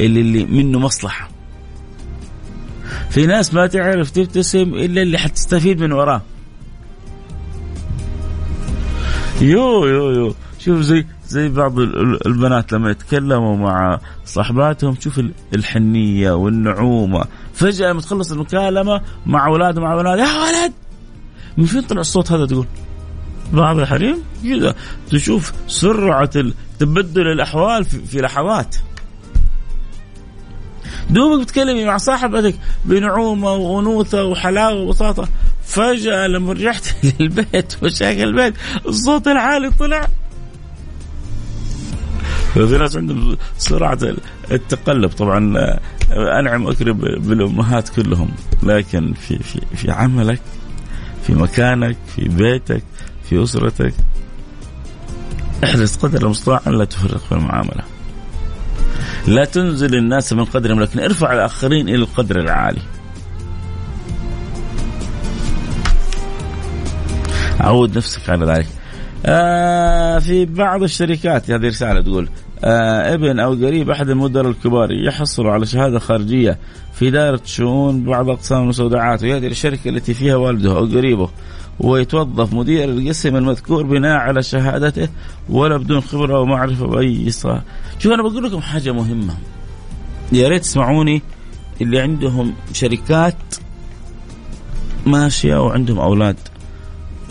اللي, 0.00 0.20
اللي 0.20 0.44
منه 0.44 0.78
مصلحة. 0.78 1.30
في 3.10 3.26
ناس 3.26 3.54
ما 3.54 3.66
تعرف 3.66 4.10
تبتسم 4.10 4.74
إلا 4.74 5.02
اللي 5.02 5.18
حتستفيد 5.18 5.80
من 5.80 5.92
وراه. 5.92 6.22
يو 9.40 9.86
يو 9.86 10.10
يو. 10.10 10.34
شوف 10.58 10.80
زي 10.80 11.06
زي 11.28 11.48
بعض 11.48 11.78
البنات 12.26 12.72
لما 12.72 12.90
يتكلموا 12.90 13.56
مع 13.56 14.00
صاحباتهم 14.24 14.96
شوف 15.00 15.20
الحنية 15.54 16.32
والنعومة. 16.32 17.24
فجأة 17.54 17.90
لما 17.90 18.00
تخلص 18.00 18.32
المكالمة 18.32 19.00
مع 19.26 19.46
أولاد 19.46 19.78
مع 19.78 19.96
بنات 19.96 20.18
يا 20.18 20.24
ولد! 20.24 20.72
من 21.56 21.64
فين 21.64 21.82
طلع 21.82 22.00
الصوت 22.00 22.32
هذا 22.32 22.46
تقول؟ 22.46 22.66
بعض 23.52 23.78
الحريم 23.78 24.22
كذا 24.44 24.74
تشوف 25.10 25.52
سرعة 25.68 26.30
تبدل 26.78 27.26
الأحوال 27.26 27.84
في, 27.84 28.20
لحظات. 28.20 28.76
دوبك 31.10 31.42
بتكلمي 31.42 31.84
مع 31.84 31.96
صاحبتك 31.96 32.54
بنعومة 32.84 33.52
وانوثه 33.52 34.24
وحلاوة 34.24 34.80
وبساطة 34.80 35.28
فجأة 35.64 36.26
لما 36.26 36.52
رجعت 36.52 36.86
للبيت 37.20 37.76
وشاك 37.82 38.18
البيت 38.18 38.54
الصوت 38.86 39.28
العالي 39.28 39.70
طلع. 39.70 40.06
في 42.54 42.78
ناس 42.78 42.96
عندهم 42.96 43.36
سرعة 43.58 43.98
التقلب. 44.50 45.10
طبعا 45.10 45.54
أنعم 46.40 46.66
أكرم 46.66 46.96
بالأمهات 46.98 47.88
كلهم. 47.88 48.30
لكن 48.62 49.12
في 49.12 49.38
في 49.38 49.60
في 49.76 49.90
عملك 49.90 50.40
في 51.26 51.34
مكانك 51.34 51.96
في 52.16 52.28
بيتك 52.28 52.82
في 53.24 53.42
أسرتك. 53.42 53.94
احرص 55.64 55.96
قدر 55.96 56.22
المستطاع 56.22 56.60
أن 56.66 56.78
لا 56.78 56.84
تفرق 56.84 57.20
في 57.20 57.32
المعاملة. 57.32 57.82
لا 59.28 59.44
تنزل 59.44 59.94
الناس 59.94 60.32
من 60.32 60.44
قدرهم 60.44 60.80
لكن 60.80 61.00
ارفع 61.00 61.32
الآخرين 61.32 61.88
إلى 61.88 61.96
القدر 61.96 62.40
العالي. 62.40 62.82
عود 67.60 67.96
نفسك 67.96 68.30
على 68.30 68.46
ذلك. 68.46 68.66
آه 69.26 70.18
في 70.18 70.44
بعض 70.44 70.82
الشركات 70.82 71.50
هذه 71.50 71.66
رسالة 71.66 72.00
تقول 72.00 72.28
آه 72.64 73.14
ابن 73.14 73.40
أو 73.40 73.52
قريب 73.52 73.90
أحد 73.90 74.10
المدراء 74.10 74.50
الكبار 74.50 74.92
يحصل 74.92 75.46
على 75.46 75.66
شهادة 75.66 75.98
خارجية 75.98 76.58
في 76.94 77.08
إدارة 77.08 77.40
شؤون 77.44 78.04
بعض 78.04 78.30
أقسام 78.30 78.62
المستودعات 78.62 79.22
ويأتي 79.22 79.48
للشركة 79.48 79.88
التي 79.88 80.14
فيها 80.14 80.36
والده 80.36 80.70
أو 80.70 80.86
قريبه. 80.86 81.30
ويتوظف 81.82 82.52
مدير 82.52 82.84
القسم 82.84 83.36
المذكور 83.36 83.82
بناء 83.82 84.16
على 84.16 84.42
شهادته 84.42 85.08
ولا 85.48 85.76
بدون 85.76 86.00
خبرة 86.00 86.40
ومعرفة 86.40 86.86
بأي 86.86 87.30
صار 87.30 87.62
شوف 87.98 88.12
أنا 88.12 88.22
بقول 88.22 88.44
لكم 88.44 88.60
حاجة 88.60 88.92
مهمة 88.92 89.34
يا 90.32 90.48
ريت 90.48 90.62
تسمعوني 90.62 91.22
اللي 91.80 92.00
عندهم 92.00 92.54
شركات 92.72 93.36
ماشية 95.06 95.56
وعندهم 95.56 95.98
أولاد 95.98 96.36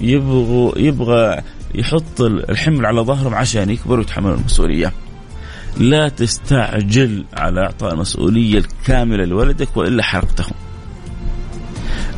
يبغوا 0.02 0.78
يبغى 0.78 1.42
يحط 1.76 2.22
الحمل 2.22 2.86
على 2.86 3.02
ظهرهم 3.02 3.36
عشان 3.36 3.70
يكبروا 3.70 3.98
ويتحملوا 3.98 4.36
المسؤولية. 4.38 4.94
لا 5.78 6.10
تستعجل 6.10 7.26
على 7.34 7.62
إعطاء 7.62 7.94
المسؤولية 7.94 8.58
الكاملة 8.58 9.26
لولدك 9.26 9.78
وإلا 9.78 10.04
حرقته. 10.04 10.46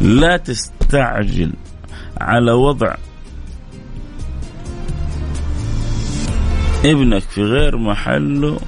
لا 0.01 0.37
تستعجل 0.37 1.53
على 2.23 2.51
وضع 2.51 2.95
ابنك 6.85 7.21
في 7.21 7.43
غير 7.43 7.77
محله 7.77 8.59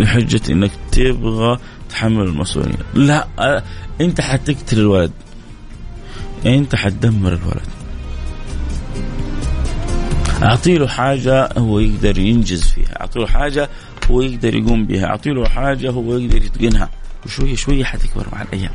بحجة 0.00 0.52
إنك 0.52 0.70
تبغى 0.92 1.58
تحمل 1.90 2.22
المسؤولية. 2.22 2.78
لا 2.94 3.28
أنت 4.00 4.20
حتقتل 4.20 4.78
الولد. 4.78 5.12
أنت 6.46 6.74
حتدمر 6.74 7.32
الولد. 7.32 7.68
أعطي 10.42 10.78
له 10.78 10.86
حاجة 10.86 11.48
هو 11.58 11.78
يقدر 11.78 12.18
ينجز 12.18 12.62
فيها. 12.62 13.00
أعطي 13.00 13.18
له 13.18 13.26
حاجة 13.26 13.68
هو 14.10 14.20
يقدر 14.20 14.54
يقوم 14.54 14.86
بها. 14.86 15.06
أعطي 15.06 15.30
له 15.30 15.48
حاجة 15.48 15.90
هو 15.90 16.16
يقدر 16.16 16.44
يتقنها. 16.44 16.90
وشوية 17.26 17.56
شوية 17.56 17.84
حتكبر 17.84 18.26
مع 18.32 18.42
الأيام. 18.42 18.72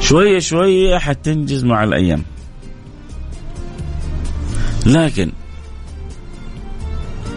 شوية 0.00 0.38
شوية 0.38 0.98
حتنجز 0.98 1.64
مع 1.64 1.84
الأيام. 1.84 2.22
لكن 4.86 5.32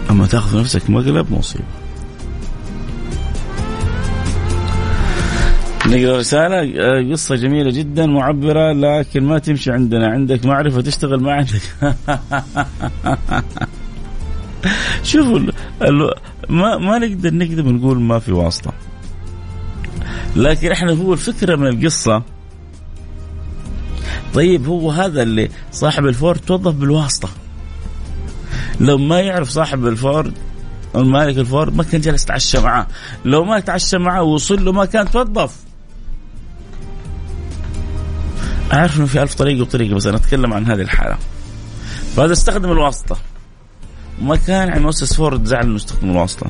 أما 0.09 0.25
تأخذ 0.27 0.59
نفسك 0.59 0.89
مقلب 0.89 1.31
مصيبة. 1.31 1.63
نقرأ 5.87 6.17
رسالة 6.17 6.81
آه، 6.81 7.11
قصة 7.11 7.35
جميلة 7.35 7.71
جدا 7.71 8.05
معبرة 8.05 8.71
لكن 8.71 9.23
ما 9.23 9.39
تمشي 9.39 9.71
عندنا. 9.71 10.07
عندك 10.07 10.45
معرفة 10.45 10.81
تشتغل 10.81 11.21
ما 11.21 11.33
عندك 11.33 11.61
شوفوا 15.03 15.39
ما 16.49 16.77
ما 16.77 16.97
نقدر 16.97 17.33
نكذب 17.33 17.67
نقول 17.67 18.01
ما 18.01 18.19
في 18.19 18.31
واسطة. 18.31 18.73
لكن 20.35 20.71
إحنا 20.71 20.91
هو 20.91 21.13
الفكرة 21.13 21.55
من 21.55 21.67
القصة. 21.67 22.23
طيب 24.33 24.67
هو 24.67 24.91
هذا 24.91 25.21
اللي 25.21 25.49
صاحب 25.71 26.05
الفورد 26.05 26.39
توظف 26.39 26.73
بالواسطة. 26.73 27.29
لو 28.79 28.97
ما 28.97 29.19
يعرف 29.19 29.49
صاحب 29.49 29.87
الفورد 29.87 30.33
المالك 30.95 31.37
الفورد 31.37 31.75
ما 31.75 31.83
كان 31.83 32.01
جالس 32.01 32.23
يتعشى 32.23 32.59
معاه. 32.59 32.87
لو 33.25 33.43
ما 33.43 33.57
يتعشى 33.57 33.97
معاه 33.97 34.23
ووصل 34.23 34.65
له 34.65 34.71
ما 34.71 34.85
كان 34.85 35.11
توظف. 35.11 35.55
أعرف 38.73 38.97
أنه 38.97 39.05
في 39.05 39.21
ألف 39.21 39.33
طريقة 39.33 39.61
وطريقة 39.61 39.95
بس 39.95 40.05
أنا 40.05 40.17
أتكلم 40.17 40.53
عن 40.53 40.65
هذه 40.65 40.81
الحالة. 40.81 41.17
فهذا 42.15 42.33
استخدم 42.33 42.71
الواسطة. 42.71 43.17
ما 44.21 44.35
كان 44.35 44.69
عن 44.69 44.81
مؤسس 44.81 45.13
فورد 45.13 45.45
زعل 45.45 45.63
إنه 45.63 45.75
يستخدم 45.75 46.09
الواسطة. 46.09 46.47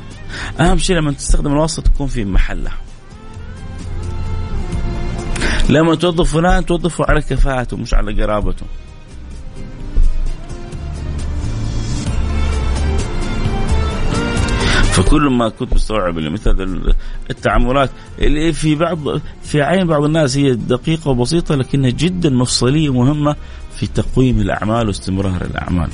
أهم 0.60 0.78
شيء 0.78 0.96
لما 0.96 1.12
تستخدم 1.12 1.52
الواسطة 1.52 1.82
تكون 1.82 2.06
في 2.06 2.24
محلها. 2.24 2.78
لما 5.68 5.94
توظف 5.94 6.32
فلان 6.32 6.66
توظفه 6.66 7.04
على 7.08 7.20
كفاءته 7.20 7.76
مش 7.76 7.94
على 7.94 8.22
قرابته. 8.22 8.66
فكل 14.92 15.22
ما 15.30 15.48
كنت 15.48 15.74
مستوعب 15.74 16.18
مثل 16.18 16.94
التعاملات 17.30 17.90
اللي 18.18 18.52
في 18.52 18.74
بعض 18.74 18.98
في 19.42 19.62
عين 19.62 19.86
بعض 19.86 20.04
الناس 20.04 20.36
هي 20.36 20.54
دقيقة 20.54 21.10
وبسيطة 21.10 21.54
لكنها 21.54 21.90
جدا 21.90 22.30
مفصلية 22.30 22.88
ومهمة 22.88 23.36
في 23.76 23.86
تقويم 23.86 24.40
الأعمال 24.40 24.86
واستمرار 24.86 25.42
الأعمال. 25.42 25.90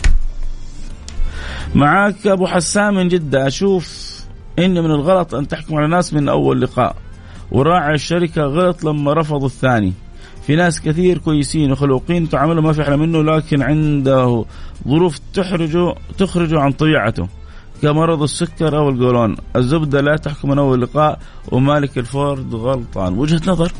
معك 1.75 2.27
أبو 2.27 2.47
حسان 2.47 2.95
من 2.95 3.09
جدة 3.09 3.47
أشوف 3.47 4.09
إن 4.59 4.75
من 4.85 4.91
الغلط 4.91 5.35
أن 5.35 5.49
تحكم 5.49 5.77
على 5.77 5.85
الناس 5.85 6.15
من 6.15 6.29
أول 6.29 6.61
لقاء 6.61 6.97
وراعي 7.51 7.95
الشركة 7.95 8.43
غلط 8.43 8.85
لما 8.85 9.13
رفضوا 9.13 9.47
الثاني. 9.47 9.93
في 10.47 10.57
ناس 10.57 10.81
كثير 10.81 11.19
كويسين 11.19 11.73
وخلوقين 11.73 12.29
تعاملوا 12.29 12.63
ما 12.63 12.73
في 12.73 12.83
أحلى 12.83 12.97
منه 12.97 13.23
لكن 13.23 13.63
عنده 13.63 14.45
ظروف 14.89 15.21
تحرجه 15.35 15.95
تخرجه 16.19 16.61
عن 16.61 16.73
طبيعته. 16.73 17.29
كمرض 17.83 18.23
السكر 18.23 18.77
أو 18.79 18.89
القولون 18.89 19.37
الزبدة 19.57 20.01
لا 20.01 20.17
تحكم 20.17 20.51
من 20.51 20.59
أول 20.59 20.81
لقاء 20.81 21.19
ومالك 21.53 21.99
الفورد 21.99 22.55
غلطان. 22.55 23.19
وجهة 23.19 23.41
نظر. 23.47 23.73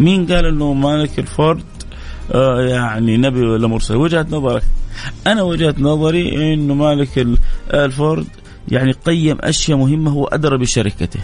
مين 0.00 0.26
قال 0.26 0.46
إنه 0.46 0.72
مالك 0.72 1.18
الفورد؟ 1.18 1.62
آه 2.32 2.60
يعني 2.60 3.16
نبي 3.16 3.40
ولا 3.40 3.68
مرسل؟ 3.68 3.96
وجهة 3.96 4.26
نظرك. 4.30 4.62
أنا 5.26 5.42
وجهة 5.42 5.74
نظري 5.78 6.54
إنه 6.54 6.74
مالك 6.74 7.26
الفورد 7.74 8.26
يعني 8.68 8.92
قيم 8.92 9.38
أشياء 9.40 9.78
مهمة 9.78 10.10
هو 10.10 10.24
أدرى 10.24 10.58
بشركته. 10.58 11.20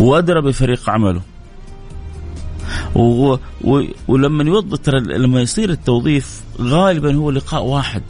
وادرى 0.00 0.40
بفريق 0.40 0.90
عمله. 0.90 1.20
و... 2.94 3.36
و... 3.64 3.82
ولما 4.08 4.44
يوظف 4.44 4.78
ترى 4.78 5.00
لما 5.00 5.40
يصير 5.40 5.70
التوظيف 5.70 6.42
غالبا 6.60 7.14
هو 7.14 7.30
لقاء 7.30 7.64
واحد. 7.64 8.02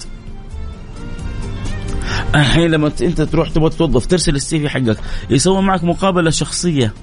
الحين 2.34 2.70
لما 2.70 2.92
انت 3.02 3.22
تروح 3.22 3.48
تبغى 3.48 3.70
توظف 3.70 4.06
ترسل 4.06 4.36
ال 4.36 4.60
CV 4.60 4.68
حقك 4.68 4.98
يسوي 5.30 5.62
معك 5.62 5.84
مقابلة 5.84 6.30
شخصية. 6.30 6.94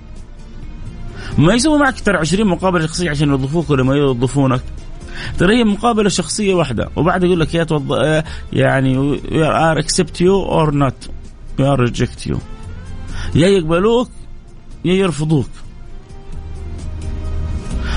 ما 1.37 1.53
يسوي 1.53 1.79
معك 1.79 1.99
ترى 1.99 2.17
20 2.17 2.47
مقابلة 2.47 2.85
شخصية 2.87 3.09
عشان 3.09 3.29
يوظفوك 3.29 3.69
ولا 3.69 3.83
ما 3.83 3.95
يوظفونك. 3.95 4.61
ترى 5.37 5.57
هي 5.57 5.63
مقابلة 5.63 6.09
شخصية 6.09 6.53
واحدة 6.53 6.89
وبعد 6.95 7.23
يقول 7.23 7.39
لك 7.39 7.55
يا 7.55 7.63
توض... 7.63 7.91
يعني 8.53 9.19
or 9.33 9.79
accept 9.79 10.21
you 10.21 10.41
or 10.43 10.73
not 10.73 11.09
or 11.59 11.79
reject 11.79 12.27
you 12.27 12.37
يا 13.35 13.47
يقبلوك 13.47 14.09
يرفضوك. 14.85 15.49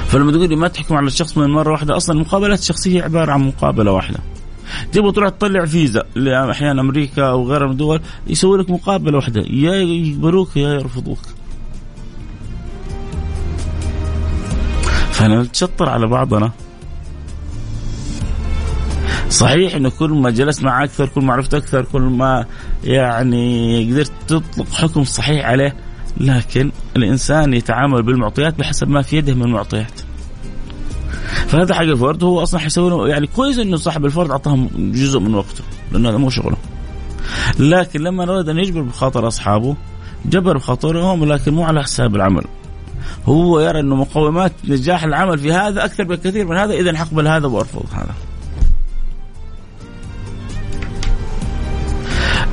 فلما 0.06 0.32
تقول 0.32 0.48
لي 0.48 0.56
ما 0.56 0.68
تحكم 0.68 0.94
على 0.96 1.06
الشخص 1.06 1.38
من 1.38 1.50
مرة 1.50 1.72
واحدة 1.72 1.96
أصلا 1.96 2.16
المقابلات 2.16 2.58
الشخصية 2.58 3.02
عبارة 3.02 3.32
عن 3.32 3.40
مقابلة 3.40 3.92
واحدة. 3.92 4.18
تبغى 4.92 5.12
تروح 5.12 5.28
تطلع 5.28 5.64
فيزا 5.64 6.02
أحيانا 6.50 6.80
أمريكا 6.80 7.30
أو 7.30 7.48
غيرها 7.48 7.66
من 7.66 7.72
الدول 7.72 8.00
يسوي 8.26 8.58
لك 8.58 8.70
مقابلة 8.70 9.16
واحدة 9.16 9.40
يا 9.40 9.74
يقبلوك 9.74 10.56
يا 10.56 10.68
يرفضوك. 10.68 11.18
فنتشطر 15.10 15.88
على 15.88 16.06
بعضنا. 16.06 16.52
صحيح 19.30 19.74
إنه 19.74 19.90
كل 19.90 20.10
ما 20.10 20.30
جلست 20.30 20.62
معه 20.62 20.84
أكثر 20.84 21.06
كل 21.06 21.24
ما 21.24 21.32
عرفت 21.32 21.54
أكثر 21.54 21.84
كل 21.84 22.02
ما 22.02 22.46
يعني 22.84 23.84
قدرت 23.92 24.12
تطلق 24.26 24.72
حكم 24.72 25.04
صحيح 25.04 25.46
عليه 25.46 25.76
لكن 26.20 26.72
الإنسان 26.96 27.54
يتعامل 27.54 28.02
بالمعطيات 28.02 28.58
بحسب 28.58 28.88
ما 28.88 29.02
في 29.02 29.16
يده 29.16 29.34
من 29.34 29.42
المعطيات. 29.42 30.00
فهذا 31.46 31.74
حق 31.74 31.82
الفرد 31.82 32.24
هو 32.24 32.42
أصلا 32.42 32.60
حيسوي 32.60 33.10
يعني 33.10 33.26
كويس 33.26 33.58
إنه 33.58 33.76
صاحب 33.76 34.04
الفرد 34.04 34.30
أعطاهم 34.30 34.70
جزء 34.76 35.20
من 35.20 35.34
وقته 35.34 35.64
لأنه 35.92 36.10
هذا 36.10 36.16
مو 36.16 36.30
شغله. 36.30 36.56
لكن 37.58 38.00
لما 38.00 38.22
أراد 38.24 38.48
أن 38.48 38.58
يجبر 38.58 38.80
بخاطر 38.80 39.28
أصحابه 39.28 39.76
جبر 40.26 40.56
بخاطرهم 40.56 41.24
لكن 41.24 41.54
مو 41.54 41.64
على 41.64 41.82
حساب 41.82 42.16
العمل. 42.16 42.44
هو 43.26 43.60
يرى 43.60 43.80
إنه 43.80 43.96
مقومات 43.96 44.52
نجاح 44.68 45.04
العمل 45.04 45.38
في 45.38 45.52
هذا 45.52 45.84
أكثر 45.84 46.04
بكثير 46.04 46.46
من 46.46 46.56
هذا 46.56 46.72
اذا 46.72 46.96
حقبل 46.96 47.28
هذا 47.28 47.46
وأرفض 47.46 47.84
هذا. 47.92 48.14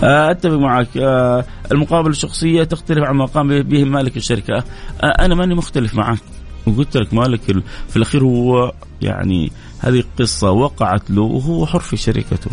أتفق 0.03 0.53
معك. 0.53 0.97
آه، 0.97 1.45
المقابلة 1.71 2.11
الشخصية 2.11 2.63
تختلف 2.63 3.03
عن 3.03 3.15
ما 3.15 3.25
قام 3.25 3.61
به 3.63 3.83
مالك 3.83 4.17
الشركة. 4.17 4.63
آه، 5.01 5.05
أنا 5.05 5.35
ماني 5.35 5.55
مختلف 5.55 5.95
معك. 5.95 6.19
وقلت 6.67 6.97
لك 6.97 7.13
مالك 7.13 7.41
في 7.89 7.95
الأخير 7.95 8.23
هو 8.23 8.73
يعني 9.01 9.51
هذه 9.79 10.03
قصه 10.19 10.51
وقعت 10.51 11.11
له 11.11 11.21
وهو 11.21 11.65
حر 11.65 11.79
في 11.79 11.97
شركته. 11.97 12.51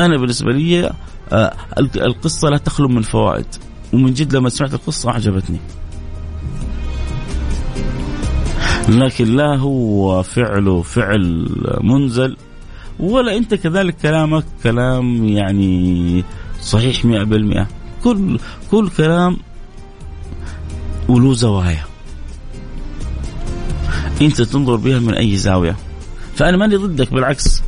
أنا 0.00 0.16
بالنسبة 0.16 0.52
لي 0.52 0.92
القصة 1.96 2.48
لا 2.48 2.56
تخلو 2.58 2.88
من 2.88 3.02
فوائد. 3.02 3.46
ومن 3.92 4.14
جد 4.14 4.36
لما 4.36 4.48
سمعت 4.48 4.74
القصة 4.74 5.10
أعجبتني. 5.10 5.58
لكن 8.88 9.24
لا 9.36 9.56
هو 9.56 10.22
فعله 10.22 10.82
فعل 10.82 11.48
منزل. 11.82 12.36
ولا 13.00 13.36
انت 13.36 13.54
كذلك 13.54 13.96
كلامك 14.02 14.44
كلام 14.62 15.24
يعني 15.24 16.24
صحيح 16.60 17.06
100% 17.06 17.66
كل 18.04 18.38
كل 18.70 18.90
كلام 18.90 19.36
وله 21.08 21.34
زوايا. 21.34 21.84
انت 24.22 24.42
تنظر 24.42 24.76
بها 24.76 24.98
من 24.98 25.14
اي 25.14 25.36
زاوية. 25.36 25.76
فأنا 26.34 26.56
ماني 26.56 26.76
ضدك 26.76 27.12
بالعكس. 27.12 27.62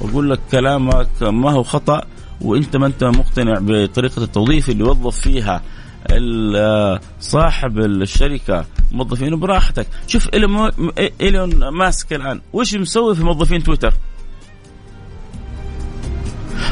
واقول 0.00 0.30
لك 0.30 0.40
كلامك 0.52 1.22
ما 1.22 1.52
هو 1.52 1.62
خطأ 1.62 2.02
وأنت 2.40 2.76
ما 2.76 2.86
أنت 2.86 3.04
مقتنع 3.04 3.58
بطريقة 3.60 4.22
التوظيف 4.22 4.70
اللي 4.70 4.84
وظف 4.84 5.20
فيها 5.20 5.62
صاحب 7.20 7.78
الشركة 7.78 8.64
موظفينه 8.92 9.36
براحتك. 9.36 9.86
شوف 10.06 10.28
إيلون 11.20 11.68
ماسك 11.68 12.12
الآن. 12.12 12.40
وش 12.52 12.74
مسوي 12.74 13.14
في 13.14 13.22
موظفين 13.22 13.62
تويتر؟ 13.62 13.94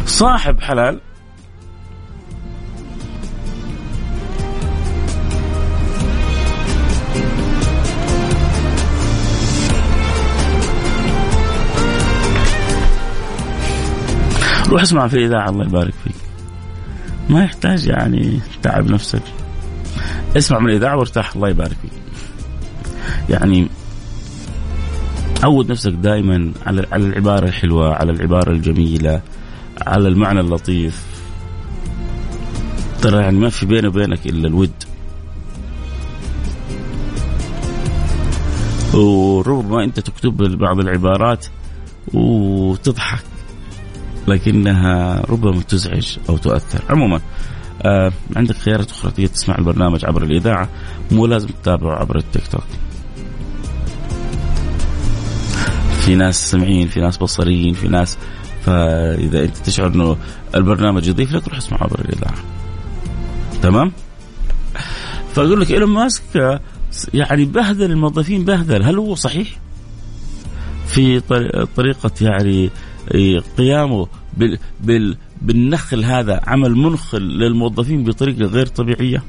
صاحب 0.06 0.60
حلال. 0.60 1.00
روح 14.68 14.82
اسمع 14.82 15.08
في 15.08 15.14
الاذاعه 15.16 15.48
الله 15.48 15.64
يبارك 15.64 15.94
فيك. 16.04 16.14
ما 17.28 17.44
يحتاج 17.44 17.86
يعني 17.86 18.40
تعب 18.62 18.90
نفسك. 18.90 19.22
اسمع 20.36 20.58
من 20.58 20.70
الإذاعة 20.70 20.96
وارتاح 20.96 21.34
الله 21.34 21.48
يبارك 21.48 21.76
فيك. 21.82 21.92
يعني 23.30 23.68
عود 25.42 25.70
نفسك 25.70 25.92
دائما 25.92 26.52
على 26.66 26.86
على 26.92 27.06
العبارة 27.06 27.44
الحلوة 27.44 27.94
على 27.94 28.12
العبارة 28.12 28.50
الجميلة. 28.50 29.20
على 29.86 30.08
المعنى 30.08 30.40
اللطيف. 30.40 31.04
ترى 33.02 33.22
يعني 33.22 33.38
ما 33.38 33.48
في 33.48 33.66
بيني 33.66 33.88
وبينك 33.88 34.26
إلا 34.26 34.48
الود. 34.48 34.72
وربما 38.94 39.84
أنت 39.84 40.00
تكتب 40.00 40.36
بعض 40.58 40.78
العبارات 40.78 41.46
وتضحك 42.14 43.24
لكنها 44.28 45.20
ربما 45.28 45.62
تزعج 45.62 46.16
أو 46.28 46.36
تؤثر. 46.36 46.84
عموما 46.90 47.20
آه 47.82 48.12
عندك 48.36 48.56
خيارات 48.56 48.90
أخرى 48.90 49.26
تسمع 49.26 49.58
البرنامج 49.58 50.04
عبر 50.04 50.22
الإذاعة 50.22 50.68
مو 51.12 51.26
لازم 51.26 51.48
تتابعه 51.48 51.96
عبر 51.96 52.16
التيك 52.18 52.46
توك. 52.46 52.64
في 56.00 56.14
ناس 56.14 56.50
سمعين 56.50 56.88
في 56.88 57.00
ناس 57.00 57.16
بصريين 57.16 57.74
في 57.74 57.88
ناس 57.88 58.18
فإذا 58.64 59.44
أنت 59.44 59.56
تشعر 59.56 59.86
إنه 59.86 60.16
البرنامج 60.54 61.08
يضيف 61.08 61.32
لك 61.32 61.48
روح 61.48 61.56
اسمع 61.56 61.78
عبر 61.82 62.00
الاذاعه 62.00 62.38
تمام؟ 63.62 63.92
فأقول 65.34 65.60
لك 65.60 65.70
إيلون 65.70 65.90
ماسك 65.90 66.60
يعني 67.14 67.44
بهذل 67.44 67.90
الموظفين 67.90 68.44
بهذل. 68.44 68.82
هل 68.82 68.98
هو 68.98 69.14
صحيح؟ 69.14 69.48
في 70.86 71.20
طريقة 71.76 72.10
يعني 72.20 72.70
قيامه 73.58 74.06
بال 74.36 74.58
بال 74.80 75.16
بالنخل 75.42 76.04
هذا 76.04 76.40
عمل 76.46 76.74
منخل 76.74 77.22
للموظفين 77.22 78.04
بطريقة 78.04 78.44
غير 78.44 78.66
طبيعية؟ 78.66 79.22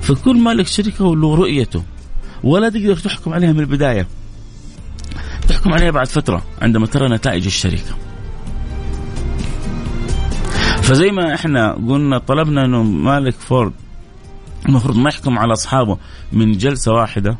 فكل 0.00 0.36
مالك 0.40 0.66
شركة 0.66 1.16
له 1.16 1.34
رؤيته 1.34 1.82
ولا 2.44 2.68
تقدر 2.68 2.96
تحكم 2.96 3.32
عليها 3.32 3.52
من 3.52 3.60
البداية. 3.60 4.06
تحكم 5.48 5.72
عليها 5.72 5.90
بعد 5.90 6.06
فترة 6.06 6.42
عندما 6.62 6.86
ترى 6.86 7.08
نتائج 7.08 7.46
الشركة. 7.46 7.96
فزي 10.90 11.10
ما 11.10 11.34
إحنا 11.34 11.72
قلنا 11.72 12.18
طلبنا 12.18 12.64
إنه 12.64 12.82
مالك 12.82 13.34
فورد 13.34 13.72
المفروض 14.68 14.96
ما 14.96 15.08
يحكم 15.08 15.38
على 15.38 15.52
أصحابه 15.52 15.98
من 16.32 16.52
جلسة 16.52 16.92
واحدة. 16.92 17.38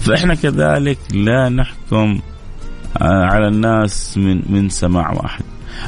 فإحنا 0.00 0.34
كذلك 0.34 0.98
لا 1.14 1.48
نحكم 1.48 2.20
آه، 3.02 3.24
على 3.24 3.48
الناس 3.48 4.18
من 4.18 4.42
من 4.52 4.68
سماع 4.68 5.12
واحد. 5.12 5.44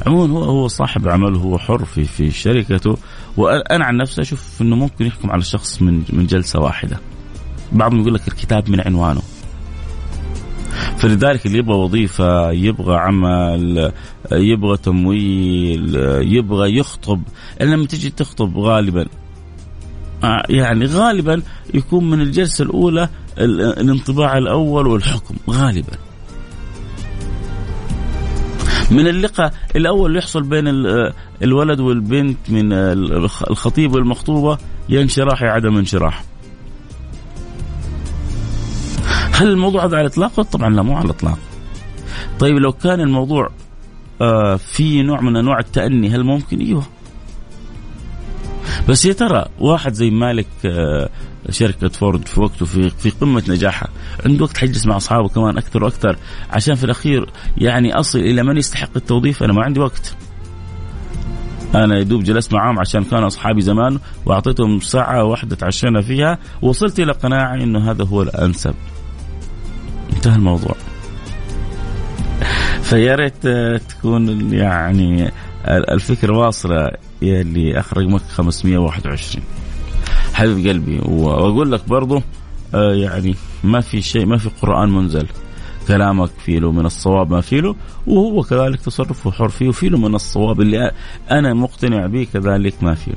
عموما 0.07 0.35
هو 0.35 0.43
هو 0.43 0.69
صاحب 0.69 1.09
عمل 1.09 1.37
هو 1.37 1.59
حر 1.59 1.85
في 1.85 2.05
في 2.05 2.31
شركته. 2.31 2.99
وأنا 3.37 3.85
عن 3.85 3.97
نفسي 3.97 4.23
أشوف 4.23 4.63
إنه 4.63 4.77
ممكن 4.77 5.07
يحكم 5.07 5.31
على 5.31 5.41
الشخص 5.41 5.83
من 5.83 6.03
من 6.13 6.27
جلسة 6.27 6.61
واحدة. 6.61 6.99
بعضهم 7.73 8.01
يقول 8.01 8.15
لك 8.15 8.29
الكتاب 8.29 8.71
من 8.71 8.81
عنوانه. 8.81 9.23
فلذلك 11.01 11.47
اللي 11.47 11.59
يبغى 11.59 11.75
وظيفة 11.77 12.51
يبغى 12.51 12.97
عمل 12.97 13.93
يبغى 14.33 14.77
تمويل 14.77 15.97
يبغى 16.23 16.77
يخطب 16.79 17.23
لما 17.61 17.87
تجي 17.87 18.11
تخطب 18.11 18.59
غالبا 18.59 19.07
آه، 20.25 20.43
يعني 20.49 20.85
غالبا 20.85 21.43
يكون 21.75 22.11
من 22.11 22.21
الجلسة 22.21 22.65
الأولى 22.65 23.09
الانطباع 23.39 24.39
الأول 24.39 24.87
والحكم 24.87 25.35
غالبا 25.51 25.97
من 28.91 29.09
اللقاء 29.09 29.55
الأول 29.77 30.17
يحصل 30.17 30.43
بين 30.43 30.65
الولد 31.43 31.81
والبنت 31.81 32.39
من 32.49 32.73
الخطيب 33.51 33.95
والمخطوبة 33.95 34.59
يا 34.89 35.03
انشراح 35.03 35.43
يا 35.43 35.51
عدم 35.51 35.77
انشراح. 35.77 36.25
هل 39.41 39.49
الموضوع 39.49 39.85
هذا 39.85 39.97
على 39.97 40.07
الإطلاق؟ 40.07 40.41
طبعا 40.41 40.71
لا 40.71 40.83
مو 40.83 40.97
على 40.97 41.05
الإطلاق. 41.05 41.39
طيب 42.39 42.57
لو 42.57 42.73
كان 42.73 43.01
الموضوع 43.01 43.51
آه 44.21 44.57
في 44.57 45.03
نوع 45.03 45.21
من 45.21 45.37
أنواع 45.37 45.59
التأني 45.59 46.09
هل 46.11 46.25
ممكن؟ 46.25 46.61
أيوه. 46.61 46.83
بس 48.89 49.05
يا 49.05 49.13
ترى 49.13 49.47
واحد 49.59 49.93
زي 49.93 50.11
مالك 50.11 50.47
آه 50.65 51.09
شركة 51.51 51.89
فورد 51.89 52.29
في 52.29 52.41
وقته 52.41 52.67
في 52.67 52.91
في 52.91 53.11
قمة 53.11 53.43
نجاحها 53.49 53.89
عنده 54.27 54.45
وقت 54.45 54.59
حيجلس 54.59 54.87
مع 54.87 54.97
أصحابه 54.97 55.29
كمان 55.29 55.59
أكثر 55.59 55.85
وأكثر 55.85 56.17
عشان 56.51 56.75
في 56.75 56.85
الأخير 56.85 57.31
يعني 57.59 57.95
أصل 57.95 58.19
إلى 58.19 58.43
من 58.43 58.57
يستحق 58.57 58.91
التوظيف 58.97 59.43
أنا 59.43 59.53
ما 59.53 59.65
عندي 59.65 59.81
وقت 59.81 60.15
أنا 61.75 61.99
يدوب 61.99 62.23
جلست 62.23 62.53
معاهم 62.53 62.79
عشان 62.79 63.05
كانوا 63.05 63.27
أصحابي 63.27 63.61
زمان 63.61 63.99
وأعطيتهم 64.27 64.81
ساعة 64.81 65.25
واحدة 65.25 65.57
تعشينا 65.57 66.03
فيها 66.03 66.39
وصلت 66.63 67.01
إلى 67.01 67.13
قناعة 67.13 67.55
إنه 67.55 67.91
هذا 67.91 68.05
هو 68.05 68.23
الأنسب 68.23 68.75
انتهى 70.21 70.37
الموضوع. 70.37 70.75
فيا 72.83 73.15
ريت 73.15 73.49
تكون 73.89 74.53
يعني 74.55 75.31
الفكرة 75.69 76.39
واصلة 76.39 76.91
يلي 77.23 77.81
أخرج 77.81 78.07
مك 78.07 78.21
521 78.21 79.45
حبيب 80.35 80.69
قلبي 80.69 81.01
وأقول 81.05 81.73
لك 81.73 81.89
برضو 81.89 82.23
آه 82.75 82.93
يعني 82.95 83.35
ما 83.65 83.81
في 83.81 84.03
شيء 84.03 84.27
ما 84.27 84.37
في 84.37 84.51
قرآن 84.63 84.89
منزل. 84.89 85.27
كلامك 85.89 86.31
فيه 86.45 86.59
له 86.59 86.73
من 86.73 86.87
الصواب 86.87 87.31
ما 87.31 87.41
فيه 87.41 87.61
له 87.61 87.77
وهو 88.07 88.43
كذلك 88.43 88.81
تصرفه 88.81 89.31
حر 89.31 89.49
فيه 89.49 89.69
وفيه 89.69 89.89
له 89.89 89.99
من 89.99 90.15
الصواب 90.15 90.61
اللي 90.61 90.91
أنا 91.31 91.55
مقتنع 91.55 92.07
به 92.07 92.27
كذلك 92.33 92.75
ما 92.83 92.95
فيه. 92.95 93.13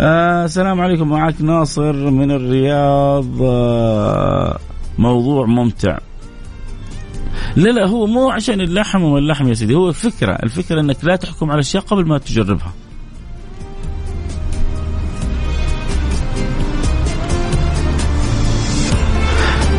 آه 0.00 0.44
السلام 0.44 0.80
عليكم 0.80 1.08
معك 1.08 1.34
ناصر 1.40 1.92
من 2.10 2.30
الرياض. 2.30 3.42
آه 3.42 4.58
موضوع 4.98 5.46
ممتع. 5.46 5.98
لا 7.56 7.70
لا 7.70 7.86
هو 7.86 8.06
مو 8.06 8.30
عشان 8.30 8.60
اللحم 8.60 9.02
وما 9.02 9.18
اللحم 9.18 9.48
يا 9.48 9.54
سيدي 9.54 9.74
هو 9.74 9.88
الفكرة 9.88 10.32
الفكرة 10.32 10.80
إنك 10.80 11.04
لا 11.04 11.16
تحكم 11.16 11.46
على 11.46 11.54
الاشياء 11.54 11.82
قبل 11.82 12.06
ما 12.06 12.18
تجربها. 12.18 12.72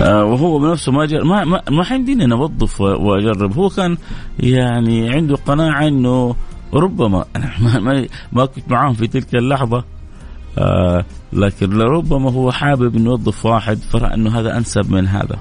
آه 0.01 0.25
وهو 0.25 0.59
بنفسه 0.59 0.91
ما 0.91 1.05
جر... 1.05 1.23
ما 1.23 1.43
ما, 1.43 1.61
ما 1.69 1.83
حيمديني 1.83 2.25
نوظف 2.25 2.81
وأجرب 2.81 3.53
هو 3.53 3.69
كان 3.69 3.97
يعني 4.39 5.09
عنده 5.09 5.35
قناعة 5.35 5.87
إنه 5.87 6.35
ربما 6.73 7.25
أنا 7.35 7.51
ما, 7.59 7.79
ما, 7.79 8.07
ما 8.31 8.45
كنت 8.45 8.71
معاهم 8.71 8.93
في 8.93 9.07
تلك 9.07 9.35
اللحظة 9.35 9.83
آه 10.57 11.05
لكن 11.33 11.69
لربما 11.69 12.31
هو 12.31 12.51
حابب 12.51 12.95
إنه 12.95 13.09
يوظف 13.09 13.45
واحد 13.45 13.77
فرأى 13.77 14.13
إنه 14.13 14.39
هذا 14.39 14.57
أنسب 14.57 14.91
من 14.91 15.07
هذا. 15.07 15.39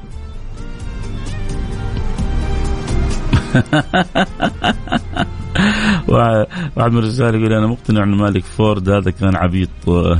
واحد 6.09 6.93
من 6.93 6.99
الرجال 6.99 7.35
يقول 7.35 7.53
أنا 7.53 7.67
مقتنع 7.67 8.03
إن 8.03 8.15
مالك 8.15 8.45
فورد 8.45 8.89
هذا 8.89 9.11
كان 9.11 9.37
عبيط. 9.37 9.69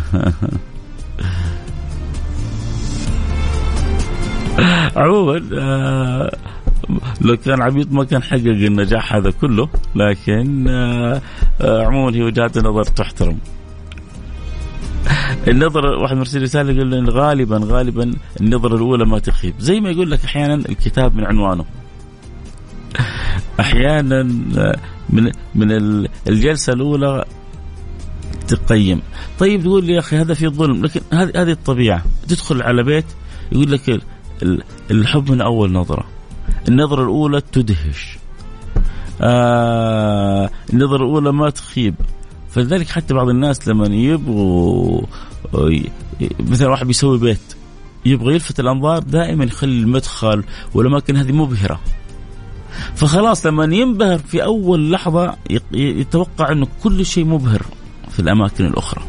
عموما 4.97 5.43
آه 5.59 6.37
لو 7.21 7.37
كان 7.37 7.63
عبيط 7.63 7.93
ما 7.93 8.05
كان 8.05 8.23
حقق 8.23 8.47
النجاح 8.47 9.15
هذا 9.15 9.31
كله 9.31 9.69
لكن 9.95 10.69
آه, 10.69 11.21
آه، 11.61 11.87
عموما 11.87 12.17
هي 12.17 12.23
وجهات 12.23 12.59
نظر 12.59 12.85
تحترم. 12.85 13.39
النظرة 15.49 16.03
واحد 16.03 16.17
مرسل 16.17 16.43
رسالة 16.43 16.73
يقول 16.73 17.11
غالبا 17.11 17.61
غالبا 17.65 18.15
النظرة 18.41 18.77
الأولى 18.77 19.05
ما 19.05 19.19
تخيب. 19.19 19.55
زي 19.59 19.81
ما 19.81 19.91
يقول 19.91 20.11
لك 20.11 20.25
أحيانا 20.25 20.55
الكتاب 20.55 21.17
من 21.17 21.25
عنوانه. 21.25 21.65
أحيانا 23.61 24.21
آه، 24.59 24.77
من 25.11 25.33
من 25.55 25.73
الجلسة 26.29 26.73
الأولى 26.73 27.25
تقيم. 28.49 29.03
طيب 29.39 29.63
تقول 29.63 29.85
لي 29.85 29.93
يا 29.93 29.99
أخي 29.99 30.17
هذا 30.17 30.35
في 30.35 30.49
ظلم 30.49 30.85
لكن 30.85 31.01
هذه 31.13 31.33
هذه 31.37 31.51
الطبيعة. 31.51 32.05
تدخل 32.29 32.63
على 32.63 32.83
بيت 32.83 33.05
يقول 33.53 33.73
لك 33.73 34.01
الحب 34.91 35.31
من 35.31 35.41
أول 35.41 35.73
نظرة. 35.73 36.05
النظرة 36.69 37.03
الأولى 37.03 37.41
تدهش. 37.41 38.19
آه 39.21 40.51
النظرة 40.73 40.97
الأولى 40.97 41.33
ما 41.33 41.51
تخيب. 41.51 41.95
فلذلك 42.51 42.89
حتى 42.89 43.15
بعض 43.15 43.29
الناس 43.29 43.69
لما 43.69 43.87
يبغوا 43.87 45.03
مثلا 46.41 46.69
واحد 46.69 46.87
بيسوي 46.87 47.19
بيت 47.19 47.57
يبغى 48.05 48.35
يلفت 48.35 48.61
الأنظار 48.61 48.99
دائما 48.99 49.45
يخلي 49.45 49.81
المدخل 49.81 50.45
والأماكن 50.75 51.17
هذه 51.17 51.33
مبهرة. 51.33 51.81
فخلاص 52.95 53.47
لما 53.47 53.65
ينبهر 53.65 54.19
في 54.19 54.45
أول 54.45 54.91
لحظة 54.93 55.37
يتوقع 55.73 56.53
إنه 56.53 56.67
كل 56.83 57.07
شيء 57.07 57.25
مبهر 57.25 57.63
في 58.11 58.21
الأماكن 58.21 58.67
الأخرى. 58.67 59.03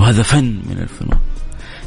وهذا 0.00 0.22
فن 0.22 0.60
من 0.70 0.78
الفنون. 0.78 1.18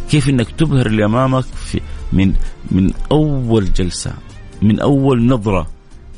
كيف 0.10 0.30
إنك 0.30 0.52
تبهر 0.52 0.86
اللي 0.86 1.06
أمامك 1.06 1.44
في 1.44 1.82
من 2.14 2.34
من 2.72 2.92
أول 3.12 3.74
جلسة 3.74 4.14
من 4.62 4.80
أول 4.80 5.26
نظرة 5.26 5.68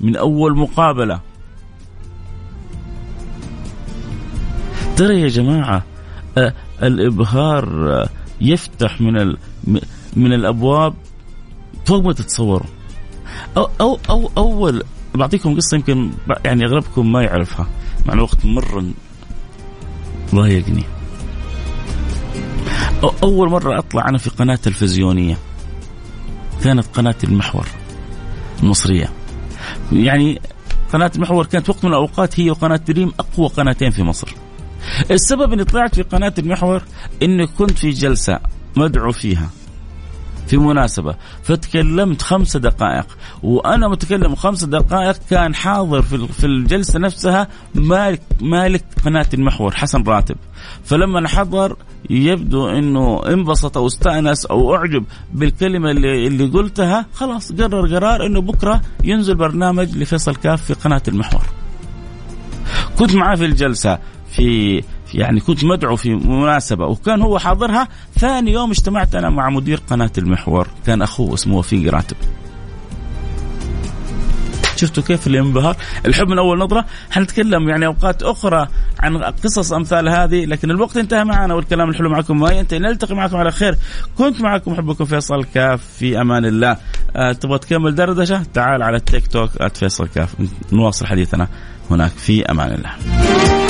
من 0.01 0.15
أول 0.15 0.57
مقابلة. 0.57 1.19
ترى 4.95 5.21
يا 5.21 5.27
جماعة 5.27 5.83
الإبهار 6.83 8.09
يفتح 8.41 9.01
من 9.01 9.35
من 10.15 10.33
الأبواب 10.33 10.93
فوق 11.85 12.05
ما 12.05 12.13
تتصوروا. 12.13 12.67
أو, 13.57 13.69
أو, 13.81 13.99
أو 14.09 14.31
أول 14.37 14.83
بعطيكم 15.15 15.55
قصة 15.55 15.75
يمكن 15.75 16.11
يعني 16.45 16.65
أغلبكم 16.65 17.11
ما 17.11 17.23
يعرفها. 17.23 17.67
مع 18.05 18.13
الوقت 18.13 18.45
مرة 18.45 18.85
ضايقني. 20.35 20.83
أول 23.23 23.49
مرة 23.49 23.79
أطلع 23.79 24.09
أنا 24.09 24.17
في 24.17 24.29
قناة 24.29 24.55
تلفزيونية. 24.55 25.37
كانت 26.63 26.87
قناة 26.87 27.15
المحور 27.23 27.65
المصرية. 28.63 29.09
يعني 29.91 30.41
قناة 30.93 31.11
المحور 31.15 31.45
كانت 31.45 31.69
وقت 31.69 31.85
من 31.85 31.91
الأوقات 31.91 32.39
هي 32.39 32.51
وقناة 32.51 32.75
دريم 32.75 33.11
أقوى 33.19 33.47
قناتين 33.47 33.89
في 33.89 34.03
مصر. 34.03 34.35
السبب 35.11 35.53
إني 35.53 35.63
طلعت 35.63 35.95
في 35.95 36.01
قناة 36.01 36.33
المحور 36.37 36.83
إني 37.21 37.47
كنت 37.47 37.71
في 37.71 37.89
جلسة 37.89 38.39
مدعو 38.77 39.11
فيها. 39.11 39.49
في 40.47 40.57
مناسبة 40.57 41.15
فتكلمت 41.43 42.21
خمس 42.21 42.57
دقائق 42.57 43.05
وأنا 43.43 43.87
متكلم 43.87 44.35
خمس 44.35 44.63
دقائق 44.63 45.17
كان 45.29 45.55
حاضر 45.55 46.01
في 46.01 46.45
الجلسة 46.45 46.99
نفسها 46.99 47.47
مالك 47.75 48.21
مالك 48.41 48.83
قناة 49.05 49.27
المحور 49.33 49.75
حسن 49.75 50.03
راتب 50.03 50.35
فلما 50.83 51.27
حضر 51.27 51.77
يبدو 52.09 52.67
إنه 52.67 53.21
انبسط 53.27 53.77
أو 53.77 53.87
استأنس 53.87 54.45
أو 54.45 54.75
أعجب 54.75 55.05
بالكلمة 55.33 55.91
اللي 55.91 56.27
اللي 56.27 56.45
قلتها 56.45 57.05
خلاص 57.13 57.51
قرر 57.51 57.95
قرار 57.95 58.25
إنه 58.25 58.41
بكرة 58.41 58.81
ينزل 59.03 59.35
برنامج 59.35 59.97
لفيصل 59.97 60.35
كاف 60.35 60.63
في 60.63 60.73
قناة 60.73 61.01
المحور. 61.07 61.43
كنت 62.99 63.15
معاه 63.15 63.35
في 63.35 63.45
الجلسة 63.45 63.99
في 64.31 64.81
يعني 65.13 65.39
كنت 65.39 65.63
مدعو 65.63 65.95
في 65.95 66.13
مناسبة 66.13 66.85
وكان 66.85 67.21
هو 67.21 67.39
حاضرها. 67.39 67.87
ثاني 68.19 68.51
يوم 68.51 68.71
اجتمعت 68.71 69.15
أنا 69.15 69.29
مع 69.29 69.49
مدير 69.49 69.81
قناة 69.89 70.11
المحور 70.17 70.67
كان 70.85 71.01
أخوه 71.01 71.33
اسمه 71.33 71.57
وفيق 71.57 71.93
راتب. 71.93 72.17
شفتوا 74.75 75.03
كيف 75.03 75.27
الانبهار 75.27 75.77
الحب 76.05 76.27
من 76.27 76.37
أول 76.37 76.59
نظرة. 76.59 76.85
حنتكلم 77.11 77.69
يعني 77.69 77.85
أوقات 77.85 78.23
أخرى 78.23 78.67
عن 78.99 79.17
قصص 79.17 79.73
أمثال 79.73 80.09
هذه 80.09 80.45
لكن 80.45 80.71
الوقت 80.71 80.97
انتهى 80.97 81.23
معنا 81.23 81.53
والكلام 81.53 81.89
الحلو 81.89 82.09
معكم 82.09 82.39
ما 82.39 82.51
ينتهي 82.51 82.79
نلتقي 82.79 83.15
معكم 83.15 83.37
على 83.37 83.51
خير. 83.51 83.77
كنت 84.17 84.41
معكم 84.41 84.71
محبكم 84.71 85.05
فيصل 85.05 85.43
كاف 85.43 85.81
في 85.97 86.21
أمان 86.21 86.45
الله. 86.45 86.77
أه 87.15 87.31
تبغى 87.31 87.59
تكمل 87.59 87.95
دردشة؟ 87.95 88.43
تعال 88.53 88.83
على 88.83 88.97
التيك 88.97 89.27
توك 89.27 89.49
@فيصل 89.77 90.07
كاف. 90.07 90.35
نواصل 90.71 91.05
حديثنا 91.05 91.47
هناك 91.91 92.11
في 92.11 92.45
أمان 92.45 92.71
الله. 92.71 93.62